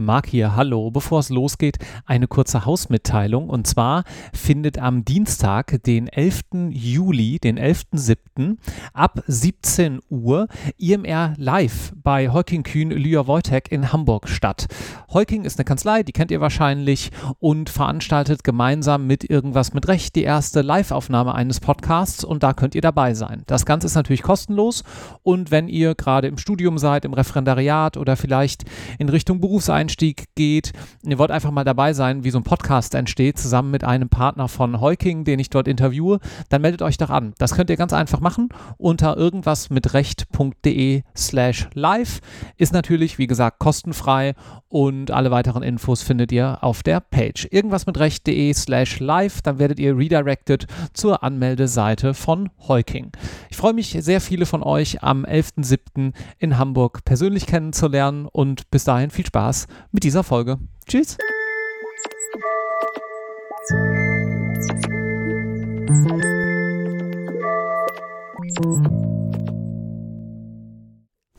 Marc 0.00 0.28
hier, 0.28 0.54
hallo. 0.54 0.92
Bevor 0.92 1.18
es 1.18 1.28
losgeht, 1.28 1.78
eine 2.06 2.28
kurze 2.28 2.64
Hausmitteilung. 2.64 3.50
Und 3.50 3.66
zwar 3.66 4.04
findet 4.32 4.78
am 4.78 5.04
Dienstag, 5.04 5.82
den 5.82 6.06
11. 6.06 6.70
Juli, 6.70 7.40
den 7.40 7.58
11.07. 7.58 8.58
ab 8.92 9.24
17 9.26 9.98
Uhr 10.08 10.46
IMR 10.76 11.34
Live 11.36 11.92
bei 11.96 12.30
Heuking 12.30 12.62
Kühn 12.62 12.92
Lya 12.92 13.26
Wojtek 13.26 13.72
in 13.72 13.92
Hamburg 13.92 14.28
statt. 14.28 14.68
Heuking 15.12 15.44
ist 15.44 15.58
eine 15.58 15.64
Kanzlei, 15.64 16.04
die 16.04 16.12
kennt 16.12 16.30
ihr 16.30 16.40
wahrscheinlich 16.40 17.10
und 17.40 17.68
veranstaltet 17.68 18.44
gemeinsam 18.44 19.08
mit 19.08 19.28
Irgendwas 19.28 19.74
mit 19.74 19.88
Recht 19.88 20.14
die 20.14 20.22
erste 20.22 20.62
Live-Aufnahme 20.62 21.34
eines 21.34 21.58
Podcasts 21.58 22.22
und 22.22 22.44
da 22.44 22.52
könnt 22.52 22.76
ihr 22.76 22.82
dabei 22.82 23.14
sein. 23.14 23.42
Das 23.48 23.66
Ganze 23.66 23.88
ist 23.88 23.96
natürlich 23.96 24.22
kostenlos 24.22 24.84
und 25.24 25.50
wenn 25.50 25.66
ihr 25.66 25.96
gerade 25.96 26.28
im 26.28 26.38
Studium 26.38 26.78
seid, 26.78 27.04
im 27.04 27.14
Referendariat 27.14 27.96
oder 27.96 28.16
vielleicht 28.16 28.64
in 29.00 29.08
Richtung 29.08 29.40
Berufseinstellung, 29.40 29.87
Einstieg 29.88 30.26
geht. 30.34 30.72
Ihr 31.02 31.18
wollt 31.18 31.30
einfach 31.30 31.50
mal 31.50 31.64
dabei 31.64 31.94
sein, 31.94 32.22
wie 32.22 32.30
so 32.30 32.38
ein 32.38 32.44
Podcast 32.44 32.94
entsteht, 32.94 33.38
zusammen 33.38 33.70
mit 33.70 33.84
einem 33.84 34.10
Partner 34.10 34.46
von 34.46 34.82
Heuking, 34.82 35.24
den 35.24 35.38
ich 35.38 35.48
dort 35.48 35.66
interviewe, 35.66 36.20
dann 36.50 36.60
meldet 36.60 36.82
euch 36.82 36.98
doch 36.98 37.08
an. 37.08 37.32
Das 37.38 37.54
könnt 37.54 37.70
ihr 37.70 37.78
ganz 37.78 37.94
einfach 37.94 38.20
machen 38.20 38.50
unter 38.76 39.16
irgendwas 39.16 39.70
mit 39.70 39.94
recht.de 39.94 41.04
slash 41.16 41.70
live. 41.72 42.20
Ist 42.58 42.74
natürlich, 42.74 43.16
wie 43.16 43.26
gesagt, 43.26 43.60
kostenfrei 43.60 44.34
und 44.68 45.10
alle 45.10 45.30
weiteren 45.30 45.62
Infos 45.62 46.02
findet 46.02 46.32
ihr 46.32 46.58
auf 46.62 46.82
der 46.82 47.00
Page. 47.00 47.48
Irgendwas 47.50 47.86
mit 47.86 47.98
recht.de 47.98 48.52
slash 48.52 49.00
live, 49.00 49.40
dann 49.40 49.58
werdet 49.58 49.78
ihr 49.78 49.96
redirected 49.96 50.66
zur 50.92 51.22
Anmeldeseite 51.22 52.12
von 52.12 52.50
Heuking. 52.68 53.10
Ich 53.48 53.56
freue 53.56 53.72
mich, 53.72 53.96
sehr 53.98 54.20
viele 54.20 54.44
von 54.44 54.62
euch 54.62 55.02
am 55.02 55.24
11.07. 55.24 56.12
in 56.38 56.58
Hamburg 56.58 57.06
persönlich 57.06 57.46
kennenzulernen 57.46 58.26
und 58.26 58.70
bis 58.70 58.84
dahin 58.84 59.10
viel 59.10 59.24
Spaß 59.24 59.66
mit 59.92 60.04
dieser 60.04 60.22
Folge. 60.24 60.58
Tschüss. 60.86 61.16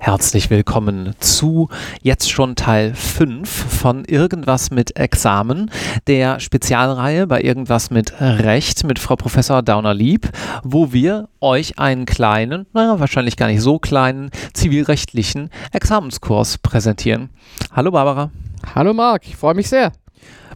Herzlich 0.09 0.49
willkommen 0.49 1.13
zu 1.19 1.69
jetzt 2.01 2.31
schon 2.31 2.55
Teil 2.55 2.95
5 2.95 3.47
von 3.47 4.05
Irgendwas 4.05 4.71
mit 4.71 4.97
Examen, 4.97 5.69
der 6.07 6.39
Spezialreihe 6.39 7.27
bei 7.27 7.43
Irgendwas 7.43 7.91
mit 7.91 8.19
Recht 8.19 8.83
mit 8.85 8.97
Frau 8.97 9.15
Professor 9.15 9.61
Dauner-Lieb, 9.61 10.31
wo 10.63 10.93
wir 10.93 11.29
euch 11.41 11.77
einen 11.77 12.07
kleinen, 12.07 12.65
naja, 12.73 12.99
wahrscheinlich 12.99 13.37
gar 13.37 13.49
nicht 13.49 13.61
so 13.61 13.77
kleinen 13.77 14.31
zivilrechtlichen 14.53 15.51
Examenskurs 15.73 16.57
präsentieren. 16.57 17.29
Hallo 17.71 17.91
Barbara. 17.91 18.31
Hallo 18.73 18.95
Marc, 18.95 19.27
ich 19.27 19.35
freue 19.35 19.53
mich 19.53 19.69
sehr. 19.69 19.91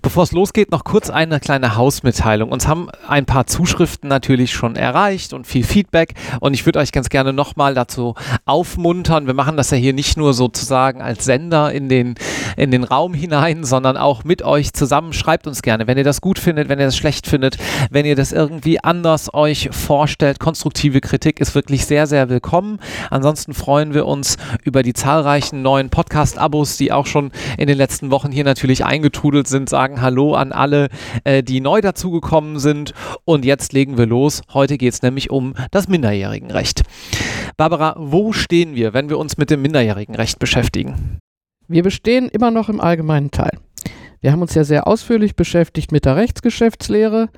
Bevor 0.03 0.23
es 0.23 0.33
losgeht, 0.33 0.69
noch 0.69 0.83
kurz 0.83 1.09
eine 1.09 1.39
kleine 1.39 1.77
Hausmitteilung. 1.77 2.51
Uns 2.51 2.67
haben 2.67 2.89
ein 3.07 3.25
paar 3.25 3.47
Zuschriften 3.47 4.09
natürlich 4.09 4.51
schon 4.51 4.75
erreicht 4.75 5.31
und 5.31 5.47
viel 5.47 5.63
Feedback 5.63 6.15
und 6.41 6.53
ich 6.53 6.65
würde 6.65 6.79
euch 6.79 6.91
ganz 6.91 7.07
gerne 7.07 7.31
nochmal 7.31 7.73
dazu 7.73 8.13
aufmuntern. 8.43 9.27
Wir 9.27 9.33
machen 9.33 9.55
das 9.55 9.71
ja 9.71 9.77
hier 9.77 9.93
nicht 9.93 10.17
nur 10.17 10.33
sozusagen 10.33 11.01
als 11.01 11.23
Sender 11.23 11.71
in 11.71 11.87
den, 11.87 12.15
in 12.57 12.69
den 12.69 12.83
Raum 12.83 13.13
hinein, 13.13 13.63
sondern 13.63 13.95
auch 13.95 14.25
mit 14.25 14.41
euch 14.41 14.73
zusammen. 14.73 15.13
Schreibt 15.13 15.47
uns 15.47 15.61
gerne, 15.61 15.87
wenn 15.87 15.97
ihr 15.97 16.03
das 16.03 16.19
gut 16.19 16.37
findet, 16.37 16.67
wenn 16.67 16.79
ihr 16.79 16.85
das 16.87 16.97
schlecht 16.97 17.25
findet, 17.25 17.57
wenn 17.89 18.05
ihr 18.05 18.17
das 18.17 18.33
irgendwie 18.33 18.83
anders 18.83 19.33
euch 19.33 19.69
vorstellt. 19.71 20.37
Konstruktive 20.37 20.99
Kritik 20.99 21.39
ist 21.39 21.55
wirklich 21.55 21.85
sehr, 21.85 22.07
sehr 22.07 22.27
willkommen. 22.27 22.79
Ansonsten 23.09 23.53
freuen 23.53 23.93
wir 23.93 24.05
uns 24.05 24.35
über 24.65 24.83
die 24.83 24.93
zahlreichen 24.93 25.61
neuen 25.61 25.89
Podcast-Abos, 25.89 26.75
die 26.75 26.91
auch 26.91 27.05
schon 27.05 27.31
in 27.57 27.67
den 27.67 27.77
letzten 27.77 28.11
Wochen 28.11 28.33
hier 28.33 28.43
natürlich 28.43 28.83
eingetrudelt 28.83 29.47
sind. 29.47 29.69
Sagen 29.69 29.92
sagen 29.93 30.01
Hallo 30.01 30.33
an 30.33 30.51
alle, 30.51 30.89
äh, 31.23 31.43
die 31.43 31.61
neu 31.61 31.81
dazugekommen 31.81 32.59
sind. 32.59 32.93
Und 33.25 33.45
jetzt 33.45 33.73
legen 33.73 33.97
wir 33.97 34.05
los. 34.05 34.41
Heute 34.53 34.77
geht 34.77 34.93
es 34.93 35.01
nämlich 35.01 35.29
um 35.29 35.53
das 35.71 35.87
Minderjährigenrecht. 35.87 36.81
Barbara, 37.57 37.95
wo 37.97 38.33
stehen 38.33 38.75
wir, 38.75 38.93
wenn 38.93 39.09
wir 39.09 39.17
uns 39.17 39.37
mit 39.37 39.49
dem 39.49 39.61
Minderjährigenrecht 39.61 40.39
beschäftigen? 40.39 41.19
Wir 41.67 41.83
bestehen 41.83 42.29
immer 42.29 42.51
noch 42.51 42.69
im 42.69 42.81
allgemeinen 42.81 43.31
Teil. 43.31 43.57
Wir 44.21 44.31
haben 44.31 44.41
uns 44.41 44.55
ja 44.55 44.63
sehr 44.63 44.87
ausführlich 44.87 45.35
beschäftigt 45.35 45.91
mit 45.91 46.05
der 46.05 46.15
Rechtsgeschäftslehre 46.15 47.29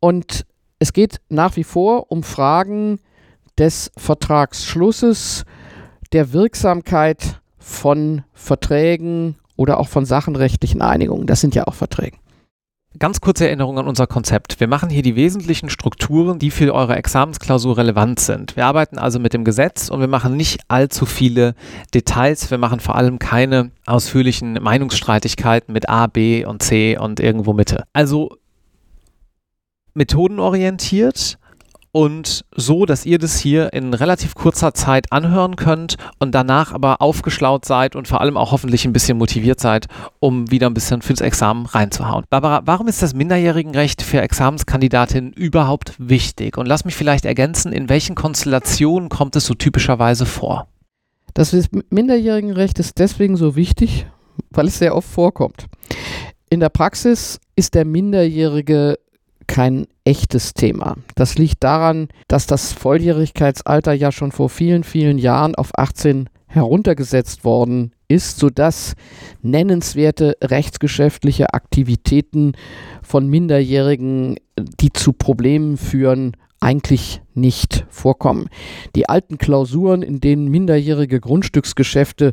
und 0.00 0.46
es 0.78 0.92
geht 0.92 1.20
nach 1.28 1.56
wie 1.56 1.64
vor 1.64 2.12
um 2.12 2.22
Fragen 2.22 3.00
des 3.58 3.90
Vertragsschlusses, 3.96 5.44
der 6.12 6.32
Wirksamkeit 6.32 7.40
von 7.58 8.22
Verträgen 8.32 9.36
oder 9.58 9.78
auch 9.78 9.88
von 9.88 10.06
sachenrechtlichen 10.06 10.80
Einigungen. 10.80 11.26
Das 11.26 11.42
sind 11.42 11.54
ja 11.54 11.66
auch 11.66 11.74
Verträge. 11.74 12.16
Ganz 12.98 13.20
kurze 13.20 13.46
Erinnerung 13.46 13.78
an 13.78 13.86
unser 13.86 14.06
Konzept. 14.06 14.60
Wir 14.60 14.66
machen 14.66 14.88
hier 14.88 15.02
die 15.02 15.14
wesentlichen 15.14 15.68
Strukturen, 15.68 16.38
die 16.38 16.50
für 16.50 16.74
eure 16.74 16.96
Examensklausur 16.96 17.76
relevant 17.76 18.18
sind. 18.18 18.56
Wir 18.56 18.64
arbeiten 18.64 18.98
also 18.98 19.20
mit 19.20 19.34
dem 19.34 19.44
Gesetz 19.44 19.90
und 19.90 20.00
wir 20.00 20.08
machen 20.08 20.36
nicht 20.36 20.60
allzu 20.68 21.04
viele 21.04 21.54
Details. 21.92 22.50
Wir 22.50 22.56
machen 22.56 22.80
vor 22.80 22.96
allem 22.96 23.18
keine 23.18 23.72
ausführlichen 23.84 24.54
Meinungsstreitigkeiten 24.54 25.72
mit 25.72 25.88
A, 25.88 26.06
B 26.06 26.46
und 26.46 26.62
C 26.62 26.96
und 26.96 27.20
irgendwo 27.20 27.52
Mitte. 27.52 27.84
Also 27.92 28.30
methodenorientiert, 29.92 31.38
und 31.92 32.44
so, 32.54 32.86
dass 32.86 33.06
ihr 33.06 33.18
das 33.18 33.38
hier 33.38 33.72
in 33.72 33.94
relativ 33.94 34.34
kurzer 34.34 34.74
Zeit 34.74 35.10
anhören 35.12 35.56
könnt 35.56 35.96
und 36.18 36.34
danach 36.34 36.72
aber 36.72 37.00
aufgeschlaut 37.00 37.64
seid 37.64 37.96
und 37.96 38.08
vor 38.08 38.20
allem 38.20 38.36
auch 38.36 38.52
hoffentlich 38.52 38.84
ein 38.84 38.92
bisschen 38.92 39.18
motiviert 39.18 39.60
seid, 39.60 39.86
um 40.20 40.50
wieder 40.50 40.68
ein 40.68 40.74
bisschen 40.74 41.02
fürs 41.02 41.20
Examen 41.20 41.66
reinzuhauen. 41.66 42.24
Barbara, 42.30 42.62
warum 42.64 42.88
ist 42.88 43.02
das 43.02 43.14
Minderjährigenrecht 43.14 44.02
für 44.02 44.20
Examenskandidatinnen 44.20 45.32
überhaupt 45.32 45.94
wichtig? 45.98 46.58
Und 46.58 46.66
lass 46.66 46.84
mich 46.84 46.94
vielleicht 46.94 47.24
ergänzen, 47.24 47.72
in 47.72 47.88
welchen 47.88 48.14
Konstellationen 48.14 49.08
kommt 49.08 49.36
es 49.36 49.46
so 49.46 49.54
typischerweise 49.54 50.26
vor? 50.26 50.68
Das 51.34 51.56
Minderjährigenrecht 51.90 52.78
ist 52.78 52.98
deswegen 52.98 53.36
so 53.36 53.56
wichtig, 53.56 54.06
weil 54.50 54.66
es 54.66 54.78
sehr 54.78 54.94
oft 54.94 55.08
vorkommt. 55.08 55.66
In 56.50 56.60
der 56.60 56.68
Praxis 56.70 57.38
ist 57.56 57.74
der 57.74 57.84
Minderjährige 57.84 58.98
kein 59.48 59.88
echtes 60.04 60.54
Thema. 60.54 60.96
Das 61.16 61.36
liegt 61.36 61.64
daran, 61.64 62.08
dass 62.28 62.46
das 62.46 62.72
Volljährigkeitsalter 62.72 63.92
ja 63.92 64.12
schon 64.12 64.30
vor 64.30 64.48
vielen, 64.48 64.84
vielen 64.84 65.18
Jahren 65.18 65.56
auf 65.56 65.70
18 65.76 66.28
heruntergesetzt 66.46 67.44
worden 67.44 67.92
ist, 68.06 68.38
sodass 68.38 68.94
nennenswerte 69.42 70.36
rechtsgeschäftliche 70.42 71.52
Aktivitäten 71.52 72.52
von 73.02 73.28
Minderjährigen, 73.28 74.36
die 74.80 74.92
zu 74.92 75.12
Problemen 75.12 75.76
führen, 75.76 76.36
eigentlich 76.60 77.20
nicht 77.34 77.86
vorkommen. 77.88 78.48
Die 78.96 79.08
alten 79.08 79.38
Klausuren, 79.38 80.02
in 80.02 80.20
denen 80.20 80.48
minderjährige 80.48 81.20
Grundstücksgeschäfte 81.20 82.32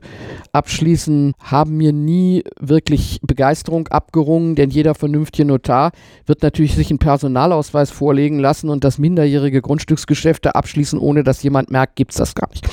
abschließen, 0.52 1.34
haben 1.40 1.78
mir 1.78 1.94
nie 1.94 2.44
wirklich 2.60 3.20
Begeisterung 3.22 3.88
abgerungen, 3.90 4.56
denn 4.56 4.72
jeder 4.72 4.96
vernünftige 4.96 5.48
Notar 5.48 5.92
wird 6.26 6.42
natürlich 6.42 6.76
sich 6.76 6.90
einen 6.90 7.00
Personalausweis 7.00 7.92
vorlegen 7.92 8.40
lassen 8.40 8.70
und 8.70 8.84
das 8.84 8.98
minderjährige 8.98 9.62
Grundstücksgeschäfte 9.62 10.56
abschließen, 10.56 10.98
ohne 10.98 11.24
dass 11.24 11.44
jemand 11.44 11.70
merkt, 11.70 11.96
gibt 11.96 12.12
es 12.12 12.18
das 12.18 12.34
gar 12.34 12.50
nicht. 12.50 12.68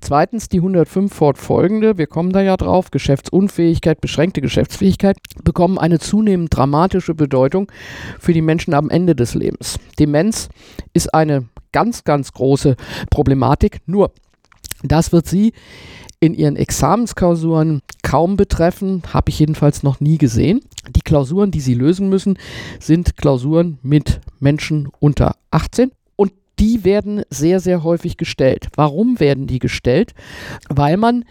Zweitens 0.00 0.48
die 0.48 0.58
105 0.58 1.12
fortfolgende, 1.12 1.98
wir 1.98 2.06
kommen 2.06 2.32
da 2.32 2.42
ja 2.42 2.56
drauf, 2.56 2.90
Geschäftsunfähigkeit, 2.90 4.00
beschränkte 4.00 4.40
Geschäftsfähigkeit, 4.40 5.16
bekommen 5.42 5.78
eine 5.78 5.98
zunehmend 5.98 6.54
dramatische 6.54 7.14
Bedeutung 7.14 7.70
für 8.18 8.32
die 8.32 8.42
Menschen 8.42 8.74
am 8.74 8.90
Ende 8.90 9.14
des 9.14 9.34
Lebens. 9.34 9.78
Demenz 9.98 10.48
ist 10.92 11.12
eine 11.14 11.46
ganz, 11.72 12.04
ganz 12.04 12.32
große 12.32 12.76
Problematik, 13.10 13.78
nur 13.86 14.12
das 14.82 15.12
wird 15.12 15.26
sie 15.26 15.52
in 16.20 16.34
ihren 16.34 16.56
Examensklausuren 16.56 17.82
kaum 18.02 18.36
betreffen, 18.36 19.02
habe 19.12 19.30
ich 19.30 19.38
jedenfalls 19.38 19.82
noch 19.82 20.00
nie 20.00 20.18
gesehen. 20.18 20.60
Die 20.90 21.02
Klausuren, 21.02 21.50
die 21.50 21.60
sie 21.60 21.74
lösen 21.74 22.08
müssen, 22.08 22.38
sind 22.80 23.16
Klausuren 23.16 23.78
mit 23.82 24.20
Menschen 24.40 24.88
unter 24.98 25.36
18 25.50 25.90
die 26.58 26.84
werden 26.84 27.22
sehr, 27.30 27.60
sehr 27.60 27.82
häufig 27.82 28.16
gestellt. 28.16 28.68
Warum 28.76 29.20
werden 29.20 29.46
die 29.46 29.58
gestellt? 29.58 30.14
Weil 30.68 30.96
man 30.96 31.24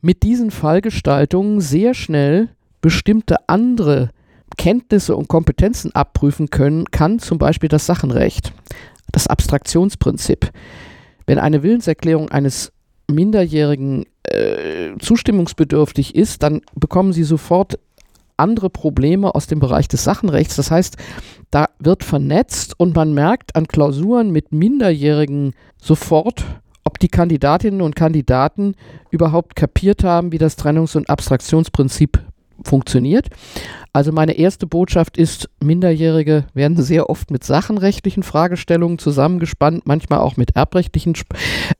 mit 0.00 0.22
diesen 0.22 0.50
Fallgestaltungen 0.50 1.60
sehr 1.60 1.94
schnell 1.94 2.48
bestimmte 2.80 3.48
andere 3.48 4.10
Kenntnisse 4.56 5.16
und 5.16 5.28
Kompetenzen 5.28 5.94
abprüfen 5.94 6.50
können 6.50 6.86
kann, 6.90 7.18
zum 7.18 7.38
Beispiel 7.38 7.68
das 7.68 7.86
Sachenrecht, 7.86 8.52
das 9.12 9.26
Abstraktionsprinzip. 9.26 10.50
Wenn 11.26 11.38
eine 11.38 11.62
Willenserklärung 11.62 12.30
eines 12.30 12.72
Minderjährigen 13.10 14.06
äh, 14.24 14.96
zustimmungsbedürftig 14.98 16.14
ist, 16.14 16.42
dann 16.42 16.62
bekommen 16.74 17.12
Sie 17.12 17.24
sofort 17.24 17.78
andere 18.36 18.70
Probleme 18.70 19.34
aus 19.34 19.46
dem 19.46 19.60
Bereich 19.60 19.88
des 19.88 20.04
Sachenrechts. 20.04 20.56
Das 20.56 20.70
heißt, 20.70 20.96
da 21.50 21.65
wird 21.78 22.04
vernetzt 22.04 22.78
und 22.78 22.94
man 22.94 23.12
merkt 23.12 23.54
an 23.56 23.66
Klausuren 23.66 24.30
mit 24.30 24.52
Minderjährigen 24.52 25.54
sofort, 25.76 26.44
ob 26.84 26.98
die 26.98 27.08
Kandidatinnen 27.08 27.82
und 27.82 27.96
Kandidaten 27.96 28.74
überhaupt 29.10 29.56
kapiert 29.56 30.04
haben, 30.04 30.32
wie 30.32 30.38
das 30.38 30.56
Trennungs- 30.56 30.96
und 30.96 31.10
Abstraktionsprinzip 31.10 32.22
funktioniert. 32.64 33.28
Also 33.92 34.12
meine 34.12 34.32
erste 34.32 34.66
Botschaft 34.66 35.16
ist, 35.16 35.48
Minderjährige 35.62 36.44
werden 36.52 36.82
sehr 36.82 37.08
oft 37.08 37.30
mit 37.30 37.44
sachenrechtlichen 37.44 38.22
Fragestellungen 38.22 38.98
zusammengespannt, 38.98 39.86
manchmal 39.86 40.18
auch 40.18 40.36
mit 40.36 40.54
erbrechtlichen 40.54 41.14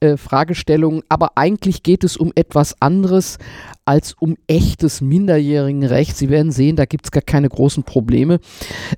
äh, 0.00 0.16
Fragestellungen, 0.16 1.02
aber 1.10 1.32
eigentlich 1.34 1.82
geht 1.82 2.04
es 2.04 2.16
um 2.16 2.32
etwas 2.34 2.80
anderes 2.80 3.38
als 3.84 4.14
um 4.14 4.36
echtes 4.46 5.02
Minderjährigenrecht. 5.02 6.16
Sie 6.16 6.30
werden 6.30 6.52
sehen, 6.52 6.76
da 6.76 6.86
gibt 6.86 7.04
es 7.04 7.10
gar 7.10 7.22
keine 7.22 7.48
großen 7.48 7.82
Probleme. 7.82 8.40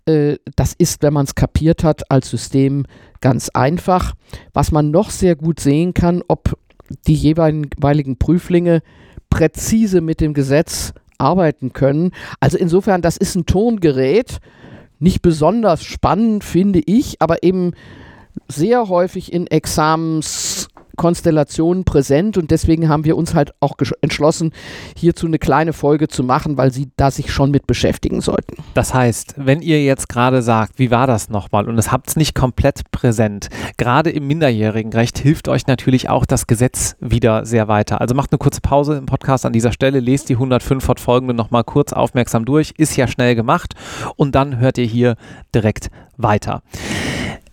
Äh, 0.07 0.37
das 0.55 0.75
ist, 0.79 1.03
wenn 1.03 1.13
man 1.13 1.25
es 1.25 1.35
kapiert 1.35 1.83
hat, 1.83 2.11
als 2.11 2.31
System 2.31 2.87
ganz 3.21 3.49
einfach. 3.49 4.15
Was 4.53 4.71
man 4.71 4.91
noch 4.91 5.11
sehr 5.11 5.35
gut 5.35 5.59
sehen 5.59 5.93
kann, 5.93 6.23
ob 6.29 6.57
die 7.07 7.15
jeweiligen 7.15 8.17
Prüflinge 8.17 8.81
präzise 9.29 10.01
mit 10.01 10.21
dem 10.21 10.35
Gesetz 10.35 10.95
arbeiten 11.19 11.73
können. 11.73 12.13
Also 12.41 12.57
insofern, 12.57 13.03
das 13.03 13.17
ist 13.17 13.35
ein 13.35 13.47
Tongerät, 13.47 14.39
nicht 14.99 15.23
besonders 15.23 15.85
spannend, 15.85 16.45
finde 16.45 16.81
ich, 16.85 17.21
aber 17.21 17.43
eben 17.43 17.73
sehr 18.49 18.89
häufig 18.89 19.33
in 19.33 19.47
Examens 19.47 20.69
Konstellationen 20.99 21.85
präsent 21.85 22.37
und 22.37 22.51
deswegen 22.51 22.91
haben 22.91 23.05
wir 23.05 23.17
uns 23.17 23.35
halt 23.35 23.53
auch 23.61 23.77
entschlossen, 24.03 24.53
hierzu 24.95 25.27
eine 25.27 25.39
kleine 25.39 25.73
Folge 25.73 26.09
zu 26.09 26.23
machen, 26.23 26.59
weil 26.59 26.73
sie 26.73 26.91
da 26.97 27.11
sich 27.11 27.33
schon 27.33 27.51
mit 27.51 27.67
beschäftigen 27.67 28.21
sollten. 28.21 28.57
Das 28.75 28.93
heißt, 28.93 29.35
wenn 29.39 29.63
ihr 29.63 29.83
jetzt 29.83 30.11
gerade 30.11 30.43
sagt, 30.43 30.79
wie 30.79 30.91
war 30.91 31.07
das 31.07 31.31
nochmal 31.31 31.67
und 31.67 31.79
es 31.79 31.91
habt 31.91 32.09
es 32.09 32.17
nicht 32.17 32.35
komplett 32.35 32.91
präsent, 32.91 33.49
gerade 33.79 34.11
im 34.11 34.27
Minderjährigenrecht 34.27 35.19
hilft 35.19 35.49
euch 35.49 35.67
natürlich 35.67 36.11
auch 36.11 36.27
das 36.27 36.47
Gesetz 36.47 36.97
wieder 37.01 37.47
sehr 37.47 37.69
weiter. 37.69 38.01
Also 38.01 38.15
macht 38.15 38.33
eine 38.33 38.39
kurze 38.39 38.61
Pause 38.61 38.97
im 38.97 39.07
Podcast 39.07 39.47
an 39.47 39.53
dieser 39.55 39.73
Stelle, 39.73 40.01
lest 40.01 40.29
die 40.29 40.35
105 40.35 40.85
fortfolgende 40.85 41.33
nochmal 41.33 41.65
kurz 41.65 41.93
aufmerksam 41.93 42.45
durch, 42.45 42.75
ist 42.77 42.97
ja 42.97 43.07
schnell 43.07 43.35
gemacht 43.35 43.75
und 44.17 44.35
dann 44.35 44.59
hört 44.59 44.77
ihr 44.79 44.87
hier 44.87 45.15
direkt 45.55 45.91
weiter. 46.17 46.63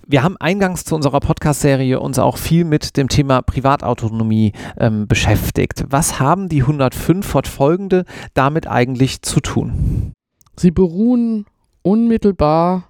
Wir 0.07 0.21
haben 0.21 0.37
eingangs 0.37 0.83
zu 0.83 0.93
unserer 0.93 1.19
Podcast-Serie 1.19 1.99
uns 1.99 2.19
auch 2.19 2.37
viel 2.37 2.63
mit 2.63 2.95
dem 2.95 3.07
Thema 3.07 3.41
Privatautonomie 3.41 4.51
ähm, 4.77 5.07
beschäftigt. 5.07 5.83
Was 5.89 6.19
haben 6.19 6.47
die 6.47 6.61
105 6.61 7.25
fortfolgende 7.25 8.05
damit 8.35 8.67
eigentlich 8.67 9.23
zu 9.23 9.39
tun? 9.39 10.13
Sie 10.57 10.69
beruhen 10.69 11.47
unmittelbar 11.81 12.83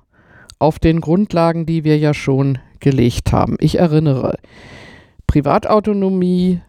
auf 0.59 0.77
den 0.77 0.99
Grundlagen, 0.99 1.65
die 1.65 1.85
wir 1.85 1.97
ja 1.97 2.13
schon 2.13 2.57
gelegt 2.81 3.31
haben. 3.31 3.55
Ich 3.61 3.79
erinnere, 3.79 4.37
Privatautonomie 5.25 6.59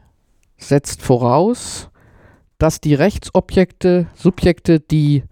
setzt 0.59 1.03
voraus, 1.03 1.91
dass 2.59 2.81
die 2.81 2.95
Rechtsobjekte, 2.95 4.07
Subjekte, 4.15 4.79
die 4.79 5.25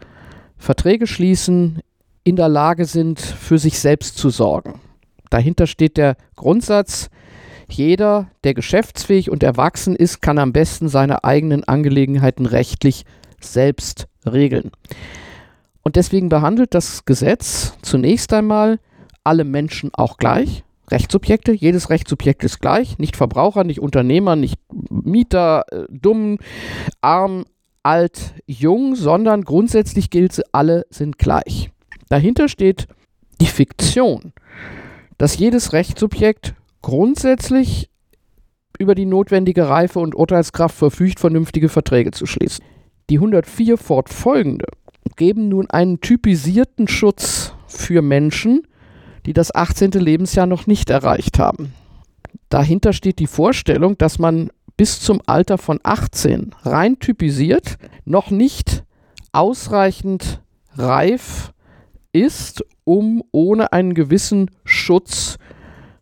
Verträge 0.56 1.06
schließen, 1.06 1.82
in 2.24 2.34
der 2.34 2.48
Lage 2.48 2.84
sind, 2.84 3.20
für 3.20 3.58
sich 3.58 3.78
selbst 3.78 4.18
zu 4.18 4.30
sorgen. 4.30 4.80
Dahinter 5.34 5.66
steht 5.66 5.96
der 5.96 6.16
Grundsatz, 6.36 7.10
jeder, 7.68 8.30
der 8.44 8.54
geschäftsfähig 8.54 9.32
und 9.32 9.42
erwachsen 9.42 9.96
ist, 9.96 10.22
kann 10.22 10.38
am 10.38 10.52
besten 10.52 10.86
seine 10.86 11.24
eigenen 11.24 11.64
Angelegenheiten 11.64 12.46
rechtlich 12.46 13.04
selbst 13.40 14.06
regeln. 14.24 14.70
Und 15.82 15.96
deswegen 15.96 16.28
behandelt 16.28 16.72
das 16.72 17.04
Gesetz 17.04 17.76
zunächst 17.82 18.32
einmal 18.32 18.78
alle 19.24 19.42
Menschen 19.42 19.90
auch 19.92 20.18
gleich. 20.18 20.62
Rechtssubjekte, 20.88 21.50
jedes 21.50 21.90
Rechtssubjekt 21.90 22.44
ist 22.44 22.60
gleich, 22.60 23.00
nicht 23.00 23.16
Verbraucher, 23.16 23.64
nicht 23.64 23.80
Unternehmer, 23.80 24.36
nicht 24.36 24.60
Mieter, 24.88 25.64
äh, 25.72 25.86
dumm, 25.90 26.38
arm, 27.00 27.44
alt, 27.82 28.34
jung, 28.46 28.94
sondern 28.94 29.42
grundsätzlich 29.42 30.10
gilt, 30.10 30.40
alle 30.52 30.86
sind 30.90 31.18
gleich. 31.18 31.72
Dahinter 32.08 32.46
steht 32.46 32.86
die 33.40 33.46
Fiktion 33.46 34.32
dass 35.18 35.38
jedes 35.38 35.72
Rechtssubjekt 35.72 36.54
grundsätzlich 36.82 37.88
über 38.78 38.94
die 38.94 39.06
notwendige 39.06 39.68
Reife 39.68 40.00
und 40.00 40.14
Urteilskraft 40.14 40.76
verfügt, 40.76 41.20
vernünftige 41.20 41.68
Verträge 41.68 42.10
zu 42.10 42.26
schließen. 42.26 42.64
Die 43.10 43.16
104 43.16 43.76
fortfolgende 43.78 44.66
geben 45.16 45.48
nun 45.48 45.70
einen 45.70 46.00
typisierten 46.00 46.88
Schutz 46.88 47.54
für 47.66 48.02
Menschen, 48.02 48.66
die 49.26 49.32
das 49.32 49.54
18. 49.54 49.92
Lebensjahr 49.92 50.46
noch 50.46 50.66
nicht 50.66 50.90
erreicht 50.90 51.38
haben. 51.38 51.72
Dahinter 52.48 52.92
steht 52.92 53.18
die 53.18 53.26
Vorstellung, 53.26 53.96
dass 53.98 54.18
man 54.18 54.50
bis 54.76 55.00
zum 55.00 55.20
Alter 55.26 55.58
von 55.58 55.78
18 55.82 56.54
rein 56.62 56.98
typisiert 56.98 57.76
noch 58.04 58.30
nicht 58.30 58.84
ausreichend 59.32 60.40
reif 60.76 61.52
ist, 62.12 62.64
um 62.84 63.22
ohne 63.32 63.72
einen 63.72 63.94
gewissen 63.94 64.50
Schutz 64.64 65.38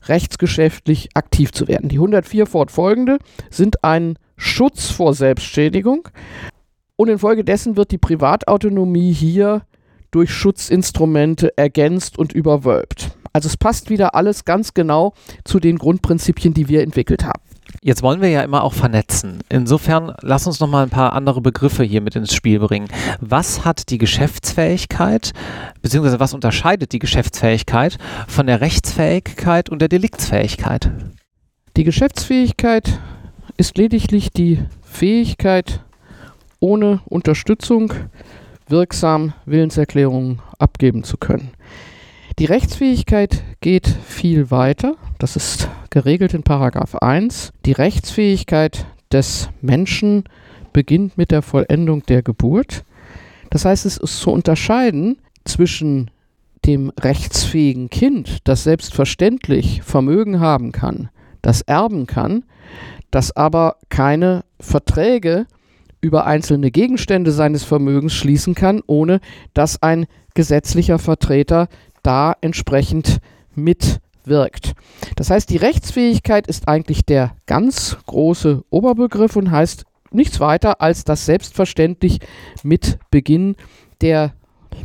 rechtsgeschäftlich 0.05 1.11
aktiv 1.15 1.53
zu 1.53 1.69
werden. 1.69 1.89
Die 1.89 1.97
104 1.97 2.47
fortfolgende 2.47 3.19
sind 3.51 3.85
ein 3.85 4.19
Schutz 4.37 4.91
vor 4.91 5.15
Selbstschädigung 5.15 6.09
und 6.97 7.09
infolgedessen 7.09 7.77
wird 7.77 7.91
die 7.93 7.99
Privatautonomie 7.99 9.13
hier 9.13 9.63
durch 10.11 10.31
Schutzinstrumente 10.31 11.57
ergänzt 11.57 12.19
und 12.19 12.33
überwölbt. 12.33 13.17
Also 13.33 13.47
es 13.47 13.57
passt 13.57 13.89
wieder 13.89 14.15
alles 14.15 14.45
ganz 14.45 14.75
genau 14.75 15.15
zu 15.45 15.59
den 15.59 15.79
Grundprinzipien, 15.79 16.53
die 16.53 16.69
wir 16.69 16.83
entwickelt 16.83 17.25
haben. 17.25 17.43
Jetzt 17.85 18.05
wollen 18.05 18.21
wir 18.21 18.29
ja 18.29 18.43
immer 18.43 18.63
auch 18.63 18.75
vernetzen. 18.75 19.41
Insofern 19.49 20.15
lass 20.21 20.47
uns 20.47 20.61
noch 20.61 20.69
mal 20.69 20.85
ein 20.85 20.91
paar 20.91 21.15
andere 21.15 21.41
Begriffe 21.41 21.83
hier 21.83 22.01
mit 22.01 22.15
ins 22.15 22.33
Spiel 22.33 22.61
bringen. 22.61 22.87
Was 23.21 23.65
hat 23.65 23.91
die 23.91 23.99
Geschäftsfähigkeit, 23.99 25.33
beziehungsweise 25.81 26.21
was 26.21 26.33
unterscheidet 26.33 26.93
die 26.93 27.01
Geschäftsfähigkeit 27.01 27.99
von 28.29 28.47
der 28.47 28.61
Rechtsfähigkeit 28.61 29.69
und 29.69 29.81
der 29.81 29.89
Deliktsfähigkeit? 29.89 30.93
Die 31.77 31.83
Geschäftsfähigkeit 31.83 33.01
ist 33.57 33.77
lediglich 33.77 34.31
die 34.31 34.61
Fähigkeit, 34.83 35.81
ohne 36.61 37.01
Unterstützung 37.07 37.95
wirksam 38.69 39.33
Willenserklärungen 39.45 40.41
abgeben 40.57 41.03
zu 41.03 41.17
können. 41.17 41.51
Die 42.39 42.45
Rechtsfähigkeit 42.45 43.43
geht 43.61 43.89
viel 43.89 44.53
weiter. 44.53 44.95
Das 45.23 45.37
ist 45.37 45.69
geregelt 45.91 46.35
in 46.35 46.43
Paragraph 46.43 46.97
1. 46.97 47.53
Die 47.65 47.71
Rechtsfähigkeit 47.71 48.87
des 49.13 49.51
Menschen 49.61 50.25
beginnt 50.73 51.17
mit 51.17 51.31
der 51.31 51.43
Vollendung 51.43 52.05
der 52.07 52.25
Geburt. 52.25 52.83
Das 53.49 53.65
heißt, 53.65 53.87
es 53.87 53.99
ist 53.99 54.19
zu 54.19 54.33
unterscheiden 54.33 55.19
zwischen 55.45 56.11
dem 56.67 56.91
rechtsfähigen 56.99 57.89
Kind, 57.89 58.39
das 58.43 58.65
selbstverständlich 58.65 59.83
Vermögen 59.83 60.41
haben 60.41 60.73
kann, 60.73 61.09
das 61.41 61.61
erben 61.61 62.09
kann, 62.09 62.43
das 63.13 63.31
aber 63.37 63.77
keine 63.91 64.43
Verträge 64.59 65.47
über 66.01 66.27
einzelne 66.27 66.73
Gegenstände 66.73 67.31
seines 67.31 67.63
Vermögens 67.63 68.13
schließen 68.13 68.57
kann, 68.57 68.83
ohne 68.89 69.21
dass 69.55 69.81
ein 69.85 70.07
gesetzlicher 70.35 70.99
Vertreter 70.99 71.69
da 72.03 72.35
entsprechend 72.41 73.21
mitwirkt. 74.27 74.75
Das 75.17 75.31
heißt, 75.31 75.51
die 75.51 75.57
Rechtsfähigkeit 75.57 76.47
ist 76.47 76.69
eigentlich 76.69 77.05
der 77.05 77.37
ganz 77.47 77.97
große 78.07 78.65
Oberbegriff 78.71 79.37
und 79.37 79.51
heißt 79.51 79.85
nichts 80.11 80.41
weiter, 80.41 80.81
als 80.81 81.05
dass 81.05 81.27
selbstverständlich 81.27 82.21
mit 82.63 82.99
Beginn 83.11 83.57
der 84.01 84.33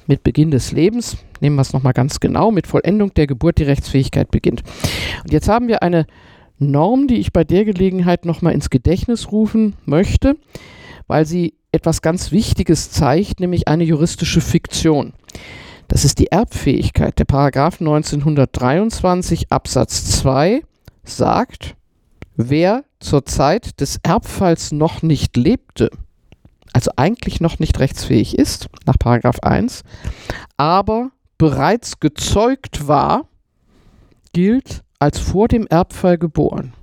mit 0.06 0.22
Beginn 0.22 0.51
des 0.51 0.74
Lebens, 0.74 1.15
nehmen 1.39 1.56
wir 1.56 1.62
es 1.62 1.72
nochmal 1.72 1.94
ganz 1.94 2.20
genau, 2.20 2.51
mit 2.51 2.67
Vollendung 2.67 3.13
der 3.13 3.25
Geburt 3.25 3.58
die 3.58 3.63
Rechtsfähigkeit 3.63 4.29
beginnt. 4.32 4.62
Und 5.24 5.32
jetzt 5.32 5.48
haben 5.48 5.70
wir 5.70 5.82
eine 5.82 6.06
Norm, 6.60 7.08
die 7.08 7.15
ich 7.15 7.32
bei 7.32 7.46
der 7.46 7.63
Gelegenheit 7.63 8.25
nochmal 8.25 8.53
ins 8.53 8.70
Gedächtnis 8.70 9.32
rufen 9.32 9.75
möchte, 9.86 10.36
weil 11.08 11.25
sie 11.25 11.53
etwas 11.72 12.01
ganz 12.01 12.34
Wichtiges 12.34 12.91
zeigt, 12.91 13.39
nämlich 13.39 13.70
eine 13.70 13.86
juristische 13.86 14.41
Fiktion. 14.41 15.13
Das 15.88 16.03
ist 16.03 16.20
die 16.20 16.32
Erbfähigkeit. 16.32 17.17
Der 17.17 17.25
Paragraph 17.25 17.79
1923 17.79 19.51
Absatz 19.51 20.20
2 20.20 20.63
sagt, 21.03 21.75
wer 22.36 22.84
zur 23.00 23.25
Zeit 23.25 23.79
des 23.79 24.00
Erbfalls 24.03 24.72
noch 24.72 25.01
nicht 25.01 25.38
lebte, 25.38 25.89
also 26.74 26.91
eigentlich 26.96 27.39
noch 27.39 27.60
nicht 27.60 27.79
rechtsfähig 27.79 28.38
ist, 28.38 28.67
nach 28.86 29.00
Paragraph 29.00 29.39
1, 29.39 29.84
aber 30.58 31.12
bereits 31.38 32.00
gezeugt 32.00 32.88
war, 32.88 33.27
gilt 34.34 34.84
als 35.00 35.20
vor 35.20 35.48
dem 35.48 35.67
Erbfall 35.67 36.17
geboren. 36.17 36.74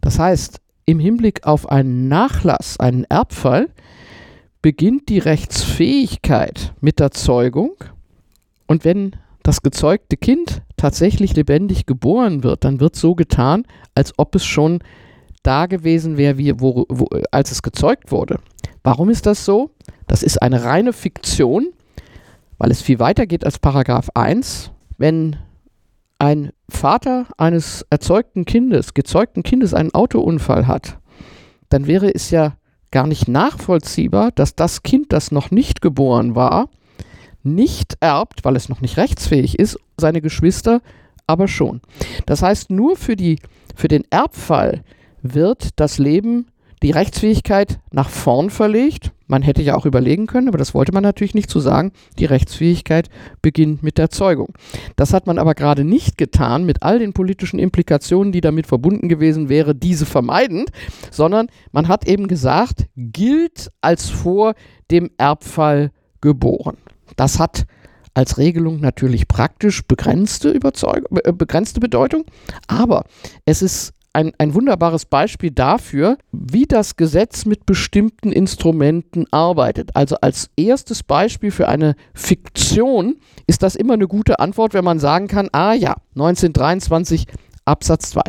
Das 0.00 0.18
heißt, 0.18 0.60
im 0.86 0.98
Hinblick 0.98 1.46
auf 1.46 1.70
einen 1.70 2.08
Nachlass, 2.08 2.78
einen 2.78 3.04
Erbfall, 3.04 3.70
beginnt 4.64 5.10
die 5.10 5.18
Rechtsfähigkeit 5.18 6.72
mit 6.80 6.98
der 6.98 7.10
Zeugung 7.10 7.74
und 8.66 8.86
wenn 8.86 9.14
das 9.42 9.60
gezeugte 9.60 10.16
Kind 10.16 10.62
tatsächlich 10.78 11.36
lebendig 11.36 11.84
geboren 11.84 12.42
wird, 12.42 12.64
dann 12.64 12.80
wird 12.80 12.96
so 12.96 13.14
getan, 13.14 13.66
als 13.94 14.14
ob 14.16 14.34
es 14.34 14.46
schon 14.46 14.78
da 15.42 15.66
gewesen 15.66 16.16
wäre, 16.16 16.38
wie, 16.38 16.58
wo, 16.58 16.86
wo, 16.88 17.10
als 17.30 17.50
es 17.50 17.60
gezeugt 17.60 18.10
wurde. 18.10 18.38
Warum 18.82 19.10
ist 19.10 19.26
das 19.26 19.44
so? 19.44 19.68
Das 20.06 20.22
ist 20.22 20.40
eine 20.40 20.64
reine 20.64 20.94
Fiktion, 20.94 21.74
weil 22.56 22.70
es 22.70 22.80
viel 22.80 22.98
weiter 22.98 23.26
geht 23.26 23.44
als 23.44 23.58
Paragraph 23.58 24.08
1. 24.14 24.70
Wenn 24.96 25.36
ein 26.18 26.52
Vater 26.70 27.26
eines 27.36 27.84
erzeugten 27.90 28.46
Kindes, 28.46 28.94
gezeugten 28.94 29.42
Kindes 29.42 29.74
einen 29.74 29.92
Autounfall 29.92 30.66
hat, 30.66 30.96
dann 31.68 31.86
wäre 31.86 32.14
es 32.14 32.30
ja 32.30 32.56
gar 32.94 33.06
nicht 33.06 33.28
nachvollziehbar, 33.28 34.30
dass 34.30 34.54
das 34.54 34.84
Kind, 34.84 35.12
das 35.12 35.32
noch 35.32 35.50
nicht 35.50 35.82
geboren 35.82 36.34
war, 36.34 36.70
nicht 37.42 37.98
erbt, 38.00 38.44
weil 38.44 38.56
es 38.56 38.70
noch 38.70 38.80
nicht 38.80 38.96
rechtsfähig 38.96 39.58
ist, 39.58 39.78
seine 39.98 40.22
Geschwister 40.22 40.80
aber 41.26 41.48
schon. 41.48 41.80
Das 42.24 42.40
heißt, 42.40 42.70
nur 42.70 42.96
für, 42.96 43.16
die, 43.16 43.40
für 43.74 43.88
den 43.88 44.04
Erbfall 44.10 44.84
wird 45.22 45.70
das 45.76 45.98
Leben, 45.98 46.46
die 46.84 46.90
Rechtsfähigkeit 46.90 47.80
nach 47.92 48.10
vorn 48.10 48.50
verlegt. 48.50 49.10
Man 49.26 49.40
hätte 49.40 49.62
ja 49.62 49.74
auch 49.74 49.86
überlegen 49.86 50.26
können, 50.26 50.48
aber 50.48 50.58
das 50.58 50.74
wollte 50.74 50.92
man 50.92 51.02
natürlich 51.02 51.34
nicht 51.34 51.48
zu 51.48 51.58
sagen. 51.58 51.92
Die 52.18 52.26
Rechtsfähigkeit 52.26 53.08
beginnt 53.40 53.82
mit 53.82 53.96
der 53.96 54.10
Zeugung. 54.10 54.52
Das 54.94 55.14
hat 55.14 55.26
man 55.26 55.38
aber 55.38 55.54
gerade 55.54 55.82
nicht 55.82 56.18
getan 56.18 56.66
mit 56.66 56.82
all 56.82 56.98
den 56.98 57.14
politischen 57.14 57.58
Implikationen, 57.58 58.32
die 58.32 58.42
damit 58.42 58.66
verbunden 58.66 59.08
gewesen 59.08 59.48
wäre, 59.48 59.74
diese 59.74 60.04
vermeidend, 60.04 60.72
sondern 61.10 61.46
man 61.72 61.88
hat 61.88 62.06
eben 62.06 62.28
gesagt, 62.28 62.84
gilt 62.96 63.72
als 63.80 64.10
vor 64.10 64.52
dem 64.90 65.10
Erbfall 65.16 65.90
geboren. 66.20 66.76
Das 67.16 67.38
hat 67.38 67.64
als 68.12 68.36
Regelung 68.36 68.80
natürlich 68.80 69.26
praktisch 69.26 69.86
begrenzte, 69.86 70.50
Überzeug 70.50 71.06
äh, 71.24 71.32
begrenzte 71.32 71.80
Bedeutung, 71.80 72.24
aber 72.68 73.06
es 73.46 73.62
ist 73.62 73.94
ein, 74.14 74.32
ein 74.38 74.54
wunderbares 74.54 75.04
Beispiel 75.04 75.50
dafür, 75.50 76.16
wie 76.32 76.66
das 76.66 76.96
Gesetz 76.96 77.44
mit 77.44 77.66
bestimmten 77.66 78.32
Instrumenten 78.32 79.26
arbeitet. 79.30 79.94
Also 79.94 80.16
als 80.20 80.50
erstes 80.56 81.02
Beispiel 81.02 81.50
für 81.50 81.68
eine 81.68 81.96
Fiktion 82.14 83.16
ist 83.46 83.62
das 83.62 83.74
immer 83.74 83.94
eine 83.94 84.08
gute 84.08 84.38
Antwort, 84.38 84.72
wenn 84.72 84.84
man 84.84 84.98
sagen 84.98 85.28
kann, 85.28 85.48
ah 85.52 85.74
ja, 85.74 85.96
1923 86.14 87.26
Absatz 87.64 88.10
2 88.10 88.22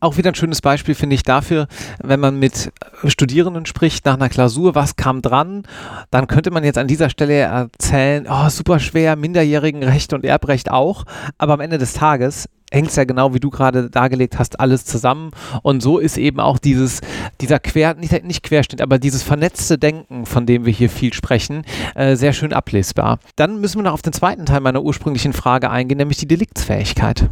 auch 0.00 0.16
wieder 0.16 0.30
ein 0.30 0.34
schönes 0.34 0.60
Beispiel, 0.60 0.94
finde 0.94 1.14
ich, 1.14 1.22
dafür, 1.22 1.66
wenn 2.02 2.20
man 2.20 2.38
mit 2.38 2.72
Studierenden 3.06 3.66
spricht 3.66 4.04
nach 4.04 4.14
einer 4.14 4.28
Klausur, 4.28 4.74
was 4.74 4.96
kam 4.96 5.22
dran, 5.22 5.64
dann 6.10 6.26
könnte 6.26 6.50
man 6.50 6.62
jetzt 6.62 6.78
an 6.78 6.86
dieser 6.86 7.10
Stelle 7.10 7.34
erzählen, 7.34 8.26
oh, 8.28 8.48
super 8.50 8.78
schwer, 8.78 9.16
Minderjährigenrecht 9.16 10.12
und 10.12 10.24
Erbrecht 10.24 10.70
auch, 10.70 11.04
aber 11.38 11.54
am 11.54 11.60
Ende 11.60 11.78
des 11.78 11.94
Tages 11.94 12.48
hängt 12.74 12.88
es 12.88 12.96
ja 12.96 13.04
genau, 13.04 13.32
wie 13.34 13.40
du 13.40 13.50
gerade 13.50 13.88
dargelegt 13.88 14.38
hast, 14.38 14.60
alles 14.60 14.84
zusammen. 14.84 15.30
Und 15.62 15.82
so 15.82 15.98
ist 15.98 16.18
eben 16.18 16.40
auch 16.40 16.58
dieses, 16.58 17.00
dieser 17.40 17.58
Quer, 17.58 17.94
nicht, 17.94 18.24
nicht 18.24 18.42
Querschnitt, 18.42 18.82
aber 18.82 18.98
dieses 18.98 19.22
vernetzte 19.22 19.78
Denken, 19.78 20.26
von 20.26 20.46
dem 20.46 20.66
wir 20.66 20.72
hier 20.72 20.90
viel 20.90 21.12
sprechen, 21.12 21.64
äh, 21.94 22.16
sehr 22.16 22.32
schön 22.32 22.52
ablesbar. 22.52 23.18
Dann 23.36 23.60
müssen 23.60 23.78
wir 23.78 23.84
noch 23.84 23.92
auf 23.92 24.02
den 24.02 24.12
zweiten 24.12 24.46
Teil 24.46 24.60
meiner 24.60 24.82
ursprünglichen 24.82 25.32
Frage 25.32 25.70
eingehen, 25.70 25.98
nämlich 25.98 26.18
die 26.18 26.28
Deliktsfähigkeit 26.28 27.28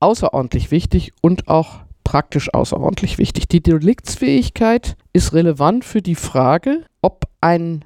außerordentlich 0.00 0.70
wichtig 0.70 1.12
und 1.20 1.48
auch 1.48 1.80
praktisch 2.04 2.54
außerordentlich 2.54 3.18
wichtig. 3.18 3.48
Die 3.48 3.62
Deliktsfähigkeit 3.62 4.96
ist 5.12 5.34
relevant 5.34 5.84
für 5.84 6.00
die 6.00 6.14
Frage, 6.14 6.84
ob 7.02 7.24
ein 7.40 7.84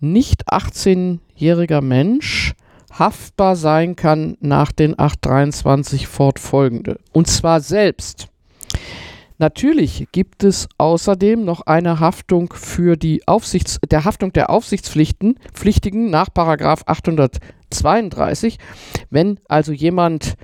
nicht 0.00 0.48
18-jähriger 0.52 1.80
Mensch 1.80 2.54
haftbar 2.92 3.56
sein 3.56 3.96
kann 3.96 4.36
nach 4.40 4.70
den 4.72 4.98
823 4.98 6.06
fortfolgende. 6.06 6.98
Und 7.12 7.26
zwar 7.26 7.60
selbst. 7.60 8.28
Natürlich 9.38 10.06
gibt 10.12 10.44
es 10.44 10.68
außerdem 10.78 11.44
noch 11.44 11.62
eine 11.62 11.98
Haftung 11.98 12.52
für 12.52 12.96
die 12.96 13.26
Aufsichts 13.26 13.80
der 13.90 14.04
Haftung 14.04 14.32
der 14.32 14.50
Aufsichtspflichten 14.50 15.34
nach 16.10 16.28
832, 16.36 18.58
wenn 19.10 19.40
also 19.48 19.72
jemand 19.72 20.34